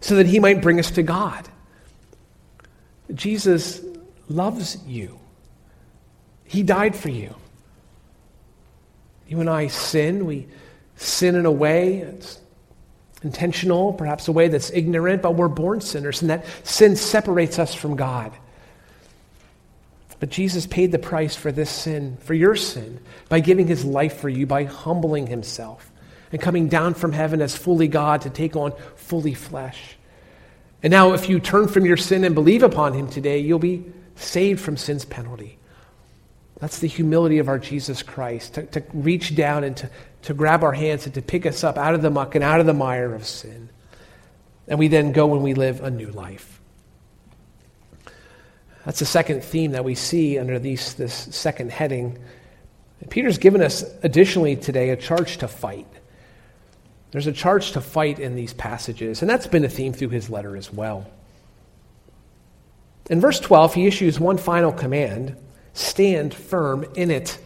so 0.01 0.17
that 0.17 0.27
he 0.27 0.41
might 0.41 0.63
bring 0.63 0.81
us 0.81 0.91
to 0.93 1.03
God. 1.03 1.47
Jesus 3.15 3.83
loves 4.29 4.79
you. 4.87 5.19
He 6.45 6.63
died 6.63 6.97
for 6.97 7.11
you. 7.11 7.35
You 9.29 9.41
and 9.41 9.51
I 9.51 9.67
sin. 9.67 10.25
We 10.25 10.49
sin 10.97 11.35
in 11.35 11.45
a 11.45 11.53
way 11.53 12.01
that's 12.01 12.41
intentional, 13.23 13.93
perhaps 13.93 14.29
a 14.29 14.33
way 14.33 14.49
that's 14.49 14.71
ignorant, 14.71 15.21
but 15.21 15.35
we're 15.35 15.49
born 15.49 15.83
sinners, 15.83 16.23
and 16.23 16.31
that 16.31 16.47
sin 16.63 16.97
separates 16.97 17.59
us 17.59 17.75
from 17.75 17.95
God. 17.95 18.33
But 20.19 20.31
Jesus 20.31 20.67
paid 20.67 20.93
the 20.93 20.99
price 20.99 21.37
for 21.37 21.53
this 21.53 21.69
sin, 21.69 22.17
for 22.21 22.33
your 22.33 22.57
sin, 22.57 23.01
by 23.29 23.41
giving 23.41 23.67
his 23.67 23.85
life 23.85 24.19
for 24.19 24.31
you, 24.31 24.47
by 24.47 24.65
humbling 24.65 25.27
himself 25.27 25.88
and 26.33 26.41
coming 26.41 26.69
down 26.69 26.95
from 26.95 27.13
heaven 27.13 27.41
as 27.41 27.57
fully 27.57 27.89
God 27.89 28.23
to 28.23 28.31
take 28.31 28.57
on 28.57 28.73
fully 28.97 29.35
flesh. 29.35 29.97
And 30.83 30.91
now, 30.91 31.13
if 31.13 31.29
you 31.29 31.41
turn 31.41 31.69
from 31.69 31.85
your 31.85 31.97
sin 31.97 32.25
and 32.25 32.35
believe 32.35 32.63
upon 32.63 32.93
him 32.93 33.09
today, 33.09 33.39
you'll 33.39 33.59
be 33.59 33.85
saved 34.17 34.61
from 34.61 34.77
sin's 34.77 35.05
penalty. 35.05 35.59
That's 36.61 36.79
the 36.79 36.89
humility 36.89 37.39
of 37.39 37.49
our 37.49 37.59
Jesus 37.59 38.03
Christ, 38.03 38.55
to, 38.55 38.67
to 38.67 38.83
reach 38.93 39.35
down 39.35 39.65
and 39.65 39.77
to, 39.77 39.91
to 40.23 40.35
grab 40.35 40.63
our 40.63 40.73
hands 40.73 41.07
and 41.07 41.15
to 41.15 41.23
pick 41.23 41.47
us 41.47 41.65
up 41.65 41.79
out 41.79 41.95
of 41.95 42.03
the 42.03 42.11
muck 42.11 42.35
and 42.35 42.45
out 42.45 42.61
of 42.61 42.67
the 42.67 42.75
mire 42.75 43.15
of 43.15 43.27
sin. 43.27 43.69
And 44.67 44.79
we 44.79 44.89
then 44.89 45.13
go 45.13 45.35
and 45.35 45.43
we 45.43 45.55
live 45.55 45.83
a 45.83 45.91
new 45.91 46.11
life. 46.11 46.61
That's 48.85 49.01
the 49.01 49.07
second 49.07 49.43
theme 49.43 49.73
that 49.73 49.85
we 49.85 49.95
see 49.95 50.39
under 50.39 50.59
these, 50.59 50.95
this 50.95 51.15
second 51.15 51.73
heading 51.73 52.19
Peter's 53.11 53.39
given 53.39 53.63
us 53.63 53.85
additionally 54.03 54.57
today 54.57 54.91
a 54.91 54.97
charge 54.97 55.39
to 55.39 55.49
fight. 55.49 55.87
There's 57.11 57.27
a 57.27 57.33
charge 57.33 57.73
to 57.73 57.81
fight 57.81 58.19
in 58.19 58.35
these 58.35 58.53
passages, 58.53 59.23
and 59.23 59.31
that's 59.31 59.47
been 59.47 59.65
a 59.65 59.69
theme 59.69 59.93
through 59.93 60.11
his 60.11 60.29
letter 60.29 60.57
as 60.57 60.73
well. 60.73 61.11
In 63.09 63.21
verse 63.21 63.41
12, 63.41 63.75
he 63.75 63.87
issues 63.87 64.21
one 64.21 64.37
final 64.37 64.73
command 64.73 65.37
stand 65.73 66.35
firm 66.35 66.85
in 66.95 67.11
it. 67.11 67.39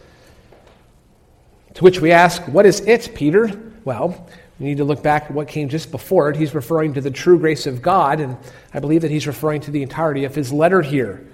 To 1.75 1.83
which 1.83 2.01
we 2.01 2.11
ask, 2.11 2.41
What 2.43 2.65
is 2.65 2.81
it, 2.81 3.15
Peter? 3.15 3.51
Well, 3.85 4.27
we 4.59 4.67
need 4.67 4.77
to 4.77 4.83
look 4.83 5.01
back 5.01 5.23
at 5.25 5.31
what 5.31 5.47
came 5.47 5.69
just 5.69 5.91
before 5.91 6.29
it. 6.29 6.35
He's 6.35 6.53
referring 6.53 6.93
to 6.93 7.01
the 7.01 7.11
true 7.11 7.39
grace 7.39 7.65
of 7.65 7.81
God, 7.81 8.19
and 8.19 8.37
I 8.73 8.79
believe 8.79 9.01
that 9.01 9.11
he's 9.11 9.27
referring 9.27 9.61
to 9.61 9.71
the 9.71 9.83
entirety 9.83 10.25
of 10.25 10.35
his 10.35 10.53
letter 10.53 10.81
here. 10.81 11.25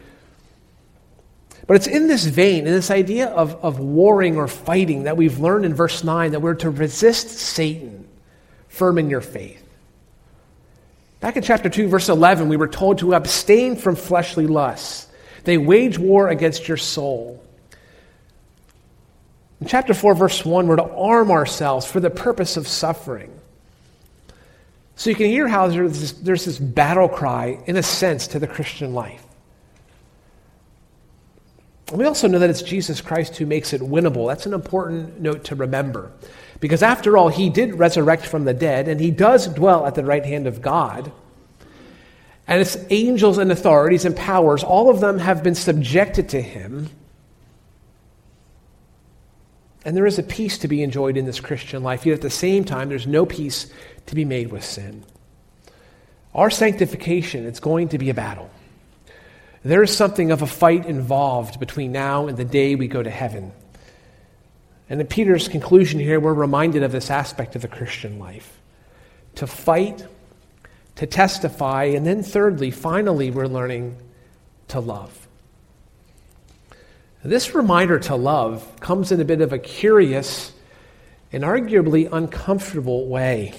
But 1.67 1.75
it's 1.75 1.85
in 1.85 2.07
this 2.07 2.25
vein, 2.25 2.65
in 2.65 2.73
this 2.73 2.89
idea 2.89 3.27
of, 3.27 3.63
of 3.63 3.79
warring 3.79 4.37
or 4.37 4.47
fighting, 4.47 5.03
that 5.03 5.17
we've 5.17 5.37
learned 5.37 5.65
in 5.65 5.75
verse 5.75 6.03
9 6.03 6.31
that 6.31 6.39
we're 6.39 6.55
to 6.55 6.71
resist 6.71 7.29
Satan, 7.29 8.07
firm 8.69 8.97
in 8.97 9.09
your 9.09 9.21
faith. 9.21 9.63
Back 11.19 11.35
in 11.35 11.43
chapter 11.43 11.69
2, 11.69 11.89
verse 11.89 12.07
11, 12.07 12.47
we 12.47 12.55
were 12.55 12.67
told 12.67 12.99
to 12.99 13.13
abstain 13.13 13.75
from 13.75 13.95
fleshly 13.95 14.47
lusts. 14.47 15.07
They 15.43 15.57
wage 15.57 15.99
war 15.99 16.29
against 16.29 16.67
your 16.67 16.77
soul. 16.77 17.43
In 19.59 19.67
chapter 19.67 19.93
4, 19.93 20.15
verse 20.15 20.45
1, 20.45 20.67
we're 20.67 20.77
to 20.77 20.83
arm 20.83 21.31
ourselves 21.31 21.85
for 21.85 21.99
the 21.99 22.09
purpose 22.09 22.55
of 22.55 22.67
suffering. 22.67 23.37
So 24.95 25.09
you 25.09 25.15
can 25.15 25.27
hear 25.27 25.47
how 25.47 25.67
there's 25.67 25.99
this, 25.99 26.11
there's 26.13 26.45
this 26.45 26.57
battle 26.59 27.09
cry, 27.09 27.59
in 27.65 27.75
a 27.75 27.83
sense, 27.83 28.27
to 28.27 28.39
the 28.39 28.47
Christian 28.47 28.93
life. 28.93 29.25
We 31.91 32.05
also 32.05 32.27
know 32.27 32.39
that 32.39 32.49
it's 32.49 32.61
Jesus 32.61 33.01
Christ 33.01 33.37
who 33.37 33.45
makes 33.45 33.73
it 33.73 33.81
winnable. 33.81 34.27
That's 34.27 34.45
an 34.45 34.53
important 34.53 35.19
note 35.19 35.45
to 35.45 35.55
remember. 35.55 36.11
Because 36.59 36.83
after 36.83 37.17
all, 37.17 37.29
he 37.29 37.49
did 37.49 37.75
resurrect 37.75 38.25
from 38.25 38.45
the 38.45 38.53
dead, 38.53 38.87
and 38.87 38.99
he 38.99 39.11
does 39.11 39.47
dwell 39.47 39.85
at 39.85 39.95
the 39.95 40.03
right 40.03 40.25
hand 40.25 40.45
of 40.45 40.61
God. 40.61 41.11
And 42.47 42.61
its 42.61 42.77
angels 42.89 43.37
and 43.37 43.51
authorities 43.51 44.05
and 44.05 44.15
powers, 44.15 44.63
all 44.63 44.89
of 44.89 44.99
them 44.99 45.19
have 45.19 45.43
been 45.43 45.55
subjected 45.55 46.29
to 46.29 46.41
him. 46.41 46.89
And 49.85 49.95
there 49.95 50.05
is 50.05 50.19
a 50.19 50.23
peace 50.23 50.57
to 50.59 50.67
be 50.67 50.83
enjoyed 50.83 51.15
in 51.15 51.25
this 51.25 51.39
Christian 51.39 51.83
life, 51.83 52.05
yet 52.05 52.15
at 52.15 52.21
the 52.21 52.29
same 52.29 52.65
time, 52.65 52.89
there's 52.89 53.07
no 53.07 53.25
peace 53.25 53.71
to 54.07 54.15
be 54.15 54.25
made 54.25 54.51
with 54.51 54.65
sin. 54.65 55.05
Our 56.35 56.49
sanctification, 56.49 57.45
it's 57.45 57.59
going 57.59 57.89
to 57.89 57.97
be 57.97 58.09
a 58.09 58.13
battle. 58.13 58.49
There 59.63 59.83
is 59.83 59.95
something 59.95 60.31
of 60.31 60.41
a 60.41 60.47
fight 60.47 60.85
involved 60.85 61.59
between 61.59 61.91
now 61.91 62.27
and 62.27 62.37
the 62.37 62.45
day 62.45 62.75
we 62.75 62.87
go 62.87 63.01
to 63.01 63.09
heaven. 63.09 63.51
And 64.89 64.99
in 64.99 65.07
Peter's 65.07 65.47
conclusion 65.47 65.99
here, 65.99 66.19
we're 66.19 66.33
reminded 66.33 66.81
of 66.83 66.91
this 66.91 67.11
aspect 67.11 67.55
of 67.55 67.61
the 67.61 67.67
Christian 67.67 68.17
life 68.17 68.59
to 69.35 69.45
fight, 69.45 70.05
to 70.95 71.05
testify, 71.05 71.85
and 71.85 72.05
then 72.05 72.23
thirdly, 72.23 72.71
finally, 72.71 73.29
we're 73.29 73.47
learning 73.47 73.95
to 74.69 74.79
love. 74.79 75.27
This 77.23 77.53
reminder 77.53 77.99
to 77.99 78.15
love 78.15 78.79
comes 78.79 79.11
in 79.11 79.21
a 79.21 79.25
bit 79.25 79.41
of 79.41 79.53
a 79.53 79.59
curious 79.59 80.53
and 81.31 81.43
arguably 81.43 82.09
uncomfortable 82.11 83.07
way. 83.07 83.53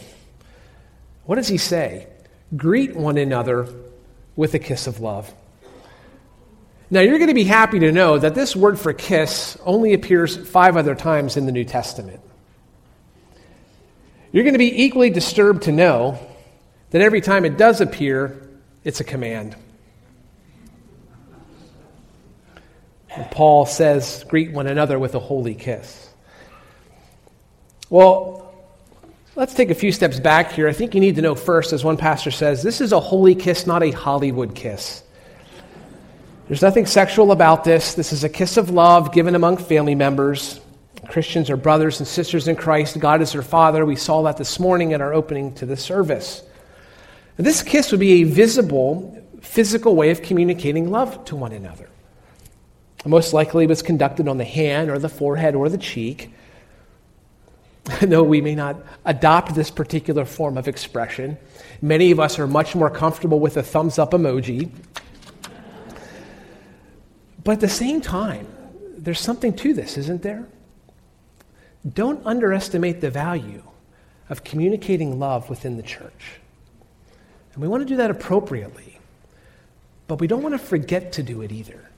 What 1.24 1.36
does 1.36 1.48
he 1.48 1.58
say? 1.58 2.08
Greet 2.56 2.96
one 2.96 3.16
another 3.16 3.68
with 4.34 4.54
a 4.54 4.58
kiss 4.58 4.86
of 4.86 5.00
love. 5.00 5.32
Now, 6.92 7.00
you're 7.00 7.18
going 7.18 7.28
to 7.28 7.34
be 7.34 7.44
happy 7.44 7.78
to 7.78 7.92
know 7.92 8.18
that 8.18 8.34
this 8.34 8.56
word 8.56 8.78
for 8.78 8.92
kiss 8.92 9.56
only 9.64 9.94
appears 9.94 10.36
five 10.36 10.76
other 10.76 10.96
times 10.96 11.36
in 11.36 11.46
the 11.46 11.52
New 11.52 11.64
Testament. 11.64 12.20
You're 14.32 14.42
going 14.42 14.54
to 14.54 14.58
be 14.58 14.82
equally 14.84 15.10
disturbed 15.10 15.62
to 15.62 15.72
know 15.72 16.18
that 16.90 17.00
every 17.00 17.20
time 17.20 17.44
it 17.44 17.56
does 17.56 17.80
appear, 17.80 18.48
it's 18.82 19.00
a 19.00 19.04
command. 19.04 19.54
And 23.10 23.30
Paul 23.30 23.66
says, 23.66 24.24
greet 24.28 24.52
one 24.52 24.66
another 24.66 24.98
with 24.98 25.14
a 25.14 25.20
holy 25.20 25.54
kiss. 25.54 26.08
Well, 27.88 28.52
let's 29.36 29.54
take 29.54 29.70
a 29.70 29.74
few 29.74 29.92
steps 29.92 30.18
back 30.18 30.52
here. 30.52 30.68
I 30.68 30.72
think 30.72 30.94
you 30.94 31.00
need 31.00 31.16
to 31.16 31.22
know 31.22 31.36
first, 31.36 31.72
as 31.72 31.84
one 31.84 31.96
pastor 31.96 32.30
says, 32.32 32.62
this 32.62 32.80
is 32.80 32.92
a 32.92 33.00
holy 33.00 33.36
kiss, 33.36 33.66
not 33.66 33.82
a 33.82 33.90
Hollywood 33.92 34.56
kiss. 34.56 35.04
There's 36.50 36.62
nothing 36.62 36.86
sexual 36.86 37.30
about 37.30 37.62
this. 37.62 37.94
This 37.94 38.12
is 38.12 38.24
a 38.24 38.28
kiss 38.28 38.56
of 38.56 38.70
love 38.70 39.12
given 39.12 39.36
among 39.36 39.58
family 39.58 39.94
members. 39.94 40.60
Christians 41.06 41.48
are 41.48 41.56
brothers 41.56 42.00
and 42.00 42.08
sisters 42.08 42.48
in 42.48 42.56
Christ. 42.56 42.98
God 42.98 43.22
is 43.22 43.34
their 43.34 43.42
Father. 43.42 43.86
We 43.86 43.94
saw 43.94 44.22
that 44.22 44.36
this 44.36 44.58
morning 44.58 44.90
in 44.90 45.00
our 45.00 45.14
opening 45.14 45.54
to 45.54 45.64
the 45.64 45.76
service. 45.76 46.42
This 47.36 47.62
kiss 47.62 47.92
would 47.92 48.00
be 48.00 48.22
a 48.22 48.24
visible, 48.24 49.24
physical 49.40 49.94
way 49.94 50.10
of 50.10 50.22
communicating 50.22 50.90
love 50.90 51.24
to 51.26 51.36
one 51.36 51.52
another. 51.52 51.88
Most 53.06 53.32
likely 53.32 53.62
it 53.62 53.68
was 53.68 53.80
conducted 53.80 54.26
on 54.26 54.36
the 54.36 54.44
hand 54.44 54.90
or 54.90 54.98
the 54.98 55.08
forehead 55.08 55.54
or 55.54 55.68
the 55.68 55.78
cheek. 55.78 56.34
Though 58.02 58.24
we 58.24 58.40
may 58.40 58.56
not 58.56 58.76
adopt 59.04 59.54
this 59.54 59.70
particular 59.70 60.24
form 60.24 60.58
of 60.58 60.66
expression, 60.66 61.38
many 61.80 62.10
of 62.10 62.18
us 62.18 62.40
are 62.40 62.48
much 62.48 62.74
more 62.74 62.90
comfortable 62.90 63.38
with 63.38 63.56
a 63.56 63.62
thumbs 63.62 64.00
up 64.00 64.10
emoji 64.10 64.72
but 67.42 67.52
at 67.52 67.60
the 67.60 67.68
same 67.68 68.00
time, 68.00 68.46
there's 68.96 69.20
something 69.20 69.54
to 69.54 69.72
this, 69.72 69.96
isn't 69.96 70.22
there? 70.22 70.44
Don't 71.94 72.24
underestimate 72.26 73.00
the 73.00 73.10
value 73.10 73.62
of 74.28 74.44
communicating 74.44 75.18
love 75.18 75.48
within 75.48 75.76
the 75.76 75.82
church. 75.82 76.40
And 77.54 77.62
we 77.62 77.68
want 77.68 77.82
to 77.82 77.86
do 77.86 77.96
that 77.96 78.10
appropriately, 78.10 78.98
but 80.06 80.20
we 80.20 80.26
don't 80.26 80.42
want 80.42 80.54
to 80.54 80.58
forget 80.58 81.12
to 81.14 81.22
do 81.22 81.42
it 81.42 81.50
either. 81.50 81.90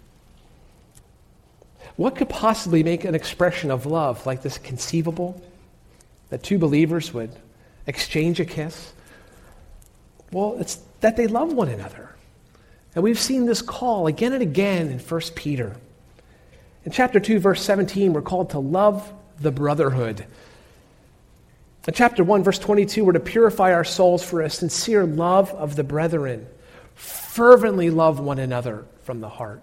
What 1.96 2.16
could 2.16 2.28
possibly 2.28 2.82
make 2.82 3.04
an 3.04 3.14
expression 3.14 3.70
of 3.70 3.84
love 3.84 4.24
like 4.24 4.42
this 4.42 4.58
conceivable? 4.58 5.42
That 6.30 6.42
two 6.42 6.58
believers 6.58 7.12
would 7.12 7.30
exchange 7.86 8.40
a 8.40 8.44
kiss? 8.44 8.92
Well, 10.30 10.56
it's 10.58 10.80
that 11.00 11.16
they 11.16 11.26
love 11.26 11.52
one 11.52 11.68
another. 11.68 12.11
And 12.94 13.02
we've 13.02 13.20
seen 13.20 13.46
this 13.46 13.62
call 13.62 14.06
again 14.06 14.32
and 14.32 14.42
again 14.42 14.88
in 14.88 14.98
1 14.98 15.20
Peter. 15.34 15.76
In 16.84 16.92
chapter 16.92 17.20
2, 17.20 17.38
verse 17.38 17.62
17, 17.62 18.12
we're 18.12 18.22
called 18.22 18.50
to 18.50 18.58
love 18.58 19.12
the 19.40 19.52
brotherhood. 19.52 20.26
In 21.88 21.94
chapter 21.94 22.22
1, 22.22 22.44
verse 22.44 22.58
22, 22.58 23.04
we're 23.04 23.12
to 23.12 23.20
purify 23.20 23.72
our 23.72 23.84
souls 23.84 24.22
for 24.22 24.42
a 24.42 24.50
sincere 24.50 25.04
love 25.04 25.50
of 25.50 25.74
the 25.74 25.84
brethren. 25.84 26.46
Fervently 26.94 27.90
love 27.90 28.20
one 28.20 28.38
another 28.38 28.84
from 29.04 29.20
the 29.20 29.28
heart. 29.28 29.62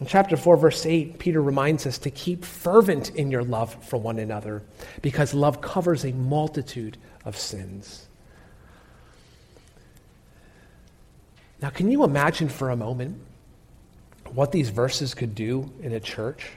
In 0.00 0.06
chapter 0.06 0.36
4, 0.36 0.56
verse 0.56 0.86
8, 0.86 1.18
Peter 1.18 1.42
reminds 1.42 1.86
us 1.86 1.98
to 1.98 2.10
keep 2.10 2.44
fervent 2.44 3.10
in 3.16 3.30
your 3.30 3.42
love 3.42 3.76
for 3.84 3.96
one 3.96 4.18
another 4.18 4.62
because 5.02 5.34
love 5.34 5.60
covers 5.60 6.04
a 6.04 6.12
multitude 6.12 6.96
of 7.24 7.36
sins. 7.36 8.07
Now, 11.60 11.70
can 11.70 11.90
you 11.90 12.04
imagine 12.04 12.48
for 12.48 12.70
a 12.70 12.76
moment 12.76 13.20
what 14.32 14.52
these 14.52 14.68
verses 14.68 15.14
could 15.14 15.34
do 15.34 15.70
in 15.82 15.92
a 15.92 16.00
church? 16.00 16.50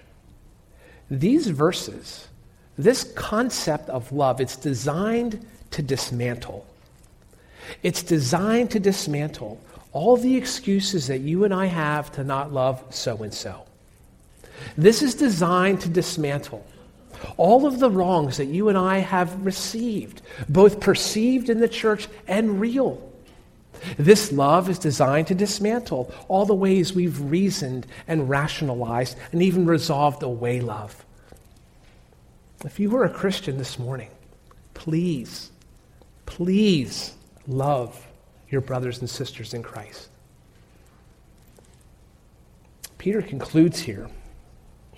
These 1.10 1.48
verses, 1.48 2.28
this 2.78 3.04
concept 3.16 3.90
of 3.90 4.12
love, 4.12 4.40
it's 4.40 4.56
designed 4.56 5.46
to 5.72 5.82
dismantle. 5.82 6.66
It's 7.84 8.04
designed 8.04 8.72
to 8.72 8.80
dismantle 8.80 9.60
all 9.92 10.18
the 10.18 10.38
excuses 10.38 11.08
that 11.08 11.20
you 11.20 11.44
and 11.44 11.54
I 11.54 11.66
have 11.66 12.12
to 12.14 12.24
not 12.24 12.54
love 12.54 12.84
so 12.90 13.24
and 13.24 13.34
so. 13.34 13.66
This 14.78 15.02
is 15.02 15.16
designed 15.16 15.82
to 15.82 15.90
dismantle 15.90 16.66
all 17.38 17.66
of 17.66 17.80
the 17.80 17.90
wrongs 17.90 18.38
that 18.38 18.46
you 18.46 18.70
and 18.70 18.78
I 18.78 19.00
have 19.00 19.46
received, 19.46 20.22
both 20.50 20.80
perceived 20.80 21.50
in 21.50 21.60
the 21.60 21.68
church 21.68 22.08
and 22.28 22.60
real. 22.60 23.11
This 23.98 24.32
love 24.32 24.70
is 24.70 24.80
designed 24.80 25.28
to 25.28 25.36
dismantle 25.36 26.14
all 26.28 26.46
the 26.46 26.54
ways 26.54 26.94
we've 26.94 27.20
reasoned 27.20 27.88
and 28.08 28.30
rationalized 28.30 29.18
and 29.32 29.42
even 29.42 29.66
resolved 29.66 30.24
away 30.24 30.62
love. 30.62 31.06
If 32.64 32.80
you 32.80 32.90
were 32.90 33.06
a 33.06 33.10
Christian 33.10 33.58
this 33.58 33.80
morning, 33.80 34.10
please, 34.74 35.52
please 36.26 37.14
love 37.48 38.08
your 38.50 38.62
brothers 38.62 39.00
and 39.00 39.10
sisters 39.10 39.54
in 39.54 39.64
Christ. 39.64 40.10
Peter 42.98 43.22
concludes 43.22 43.80
here 43.80 44.10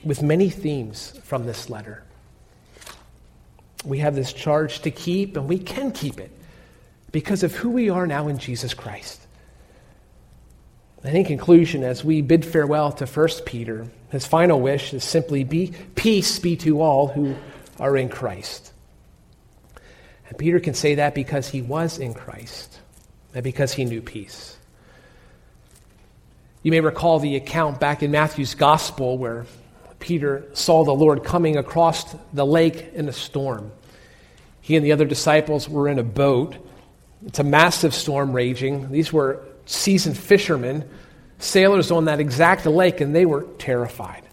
with 0.04 0.22
many 0.22 0.50
themes 0.50 1.18
from 1.24 1.46
this 1.46 1.70
letter. 1.70 2.04
We 3.86 4.00
have 4.00 4.16
this 4.16 4.34
charge 4.34 4.82
to 4.82 4.92
keep, 4.92 5.38
and 5.38 5.48
we 5.48 5.58
can 5.58 5.92
keep 5.92 6.20
it 6.20 6.32
because 7.14 7.44
of 7.44 7.56
who 7.56 7.70
we 7.70 7.90
are 7.90 8.06
now 8.06 8.28
in 8.28 8.38
Jesus 8.38 8.74
Christ. 8.74 9.22
And 11.04 11.16
in 11.16 11.24
conclusion, 11.24 11.84
as 11.84 12.04
we 12.04 12.22
bid 12.22 12.46
farewell 12.46 12.92
to 12.94 13.06
1 13.06 13.28
Peter, 13.46 13.88
his 14.10 14.26
final 14.26 14.60
wish 14.60 14.94
is 14.94 15.04
simply 15.04 15.46
be 15.46 15.74
peace 15.96 16.40
be 16.40 16.58
to 16.58 16.82
all 16.82 17.08
who 17.08 17.36
are 17.80 17.96
in 17.96 18.10
Christ. 18.10 18.74
And 20.28 20.38
Peter 20.38 20.60
can 20.60 20.74
say 20.74 20.96
that 20.96 21.14
because 21.14 21.50
he 21.50 21.62
was 21.62 22.00
in 22.00 22.14
Christ 22.14 22.80
and 23.34 23.44
because 23.44 23.74
he 23.74 23.86
knew 23.86 24.02
peace. 24.02 24.58
You 26.64 26.72
may 26.72 26.80
recall 26.80 27.20
the 27.20 27.36
account 27.36 27.80
back 27.80 28.02
in 28.02 28.12
Matthew's 28.12 28.56
gospel 28.56 29.18
where 29.18 29.46
Peter 30.00 30.46
saw 30.54 30.84
the 30.84 30.94
Lord 30.94 31.24
coming 31.24 31.58
across 31.58 32.16
the 32.34 32.46
lake 32.46 32.92
in 32.94 33.08
a 33.08 33.14
storm. 33.14 33.72
He 34.62 34.78
and 34.78 34.86
the 34.86 34.94
other 34.94 35.06
disciples 35.06 35.68
were 35.70 35.90
in 35.90 36.00
a 36.00 36.04
boat. 36.04 36.56
It's 37.26 37.40
a 37.40 37.44
massive 37.44 37.94
storm 37.94 38.34
raging. 38.34 38.92
These 38.92 39.14
were 39.14 39.44
seasoned 39.66 40.18
fishermen, 40.18 40.88
sailors 41.40 41.92
on 41.92 42.06
that 42.06 42.20
exact 42.20 42.66
lake, 42.66 43.02
and 43.02 43.16
they 43.16 43.26
were 43.26 43.44
terrified. 43.58 44.24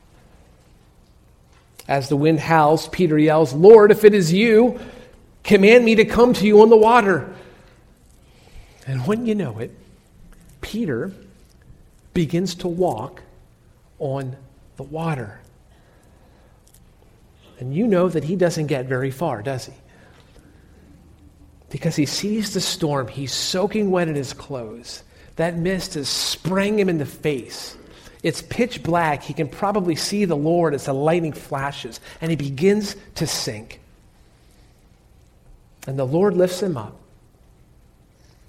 As 1.86 2.08
the 2.08 2.16
wind 2.16 2.40
howls, 2.40 2.88
Peter 2.88 3.18
yells, 3.18 3.52
Lord, 3.52 3.90
if 3.90 4.04
it 4.04 4.14
is 4.14 4.32
you, 4.32 4.78
command 5.42 5.84
me 5.84 5.96
to 5.96 6.04
come 6.04 6.32
to 6.34 6.46
you 6.46 6.62
on 6.62 6.68
the 6.68 6.76
water. 6.76 7.34
And 8.86 9.06
when 9.06 9.26
you 9.26 9.34
know 9.34 9.58
it, 9.58 9.76
Peter 10.60 11.12
begins 12.14 12.54
to 12.56 12.68
walk 12.68 13.22
on 13.98 14.36
the 14.76 14.82
water. 14.82 15.40
And 17.58 17.74
you 17.74 17.86
know 17.86 18.08
that 18.08 18.24
he 18.24 18.36
doesn't 18.36 18.66
get 18.66 18.86
very 18.86 19.10
far, 19.10 19.42
does 19.42 19.66
he? 19.66 19.72
Because 21.70 21.96
he 21.96 22.06
sees 22.06 22.52
the 22.52 22.60
storm, 22.60 23.08
he's 23.08 23.32
soaking 23.32 23.90
wet 23.90 24.08
in 24.08 24.16
his 24.16 24.32
clothes. 24.32 25.04
That 25.36 25.56
mist 25.56 25.96
is 25.96 26.08
spraying 26.08 26.78
him 26.78 26.88
in 26.88 26.98
the 26.98 27.06
face. 27.06 27.76
It's 28.22 28.42
pitch 28.42 28.82
black. 28.82 29.22
He 29.22 29.32
can 29.32 29.48
probably 29.48 29.96
see 29.96 30.24
the 30.24 30.36
Lord 30.36 30.74
as 30.74 30.84
the 30.84 30.92
lightning 30.92 31.32
flashes, 31.32 32.00
and 32.20 32.30
he 32.30 32.36
begins 32.36 32.96
to 33.14 33.26
sink. 33.26 33.80
And 35.86 35.98
the 35.98 36.04
Lord 36.04 36.36
lifts 36.36 36.62
him 36.62 36.76
up, 36.76 36.96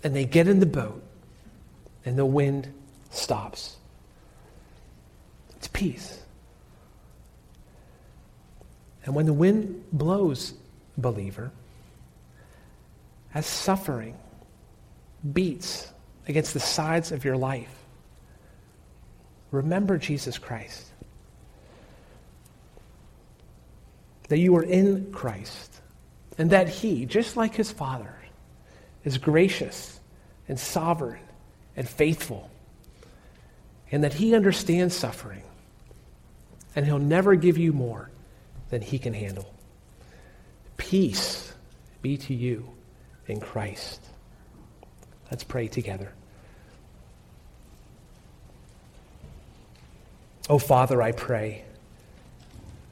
and 0.03 0.15
they 0.15 0.25
get 0.25 0.47
in 0.47 0.59
the 0.59 0.65
boat, 0.65 1.01
and 2.03 2.17
the 2.17 2.25
wind 2.25 2.73
stops. 3.11 3.77
It's 5.55 5.67
peace. 5.67 6.19
And 9.05 9.15
when 9.15 9.25
the 9.27 9.33
wind 9.33 9.85
blows, 9.93 10.53
believer, 10.97 11.51
as 13.33 13.45
suffering 13.45 14.17
beats 15.33 15.91
against 16.27 16.53
the 16.53 16.59
sides 16.59 17.11
of 17.11 17.23
your 17.23 17.37
life, 17.37 17.73
remember 19.51 19.97
Jesus 19.97 20.37
Christ. 20.37 20.87
That 24.29 24.39
you 24.39 24.55
are 24.55 24.63
in 24.63 25.11
Christ, 25.11 25.81
and 26.37 26.51
that 26.51 26.69
He, 26.69 27.05
just 27.05 27.35
like 27.35 27.55
His 27.55 27.71
Father, 27.71 28.15
is 29.03 29.17
gracious 29.17 29.99
and 30.47 30.59
sovereign 30.59 31.23
and 31.75 31.87
faithful, 31.87 32.49
and 33.91 34.03
that 34.03 34.13
He 34.13 34.35
understands 34.35 34.95
suffering, 34.95 35.43
and 36.75 36.85
He'll 36.85 36.99
never 36.99 37.35
give 37.35 37.57
you 37.57 37.73
more 37.73 38.09
than 38.69 38.81
He 38.81 38.99
can 38.99 39.13
handle. 39.13 39.53
Peace 40.77 41.53
be 42.01 42.17
to 42.17 42.33
you 42.33 42.69
in 43.27 43.39
Christ. 43.39 44.01
Let's 45.29 45.43
pray 45.43 45.67
together. 45.67 46.11
Oh, 50.49 50.57
Father, 50.57 51.01
I 51.01 51.11
pray 51.11 51.63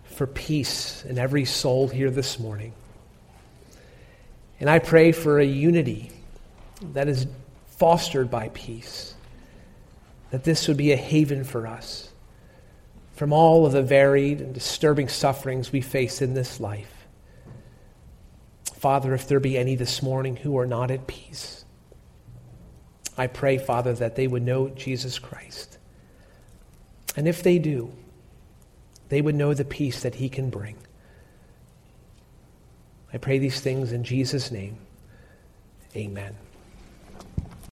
for 0.05 0.27
peace 0.27 1.03
in 1.05 1.17
every 1.17 1.45
soul 1.45 1.87
here 1.87 2.11
this 2.11 2.39
morning. 2.39 2.73
And 4.59 4.69
I 4.69 4.79
pray 4.79 5.11
for 5.11 5.39
a 5.39 5.45
unity 5.45 6.11
that 6.93 7.07
is 7.07 7.27
fostered 7.67 8.29
by 8.29 8.49
peace, 8.49 9.13
that 10.31 10.43
this 10.43 10.67
would 10.67 10.77
be 10.77 10.91
a 10.91 10.97
haven 10.97 11.43
for 11.43 11.65
us 11.65 12.09
from 13.15 13.33
all 13.33 13.65
of 13.65 13.73
the 13.73 13.83
varied 13.83 14.39
and 14.39 14.53
disturbing 14.53 15.09
sufferings 15.09 15.73
we 15.73 15.81
face 15.81 16.21
in 16.21 16.33
this 16.33 16.59
life. 16.61 16.98
Father, 18.79 19.13
if 19.13 19.27
there 19.27 19.39
be 19.39 19.57
any 19.57 19.75
this 19.75 20.01
morning 20.01 20.37
who 20.37 20.57
are 20.57 20.65
not 20.65 20.89
at 20.89 21.05
peace, 21.05 21.65
I 23.17 23.27
pray, 23.27 23.57
Father, 23.57 23.93
that 23.93 24.15
they 24.15 24.27
would 24.27 24.43
know 24.43 24.69
Jesus 24.69 25.19
Christ 25.19 25.69
and 27.15 27.27
if 27.27 27.43
they 27.43 27.59
do, 27.59 27.91
they 29.09 29.21
would 29.21 29.35
know 29.35 29.53
the 29.53 29.65
peace 29.65 30.03
that 30.03 30.15
he 30.15 30.29
can 30.29 30.49
bring. 30.49 30.77
I 33.11 33.17
pray 33.17 33.39
these 33.39 33.59
things 33.59 33.91
in 33.91 34.03
Jesus' 34.03 34.51
name. 34.51 34.77
Amen. 35.95 36.35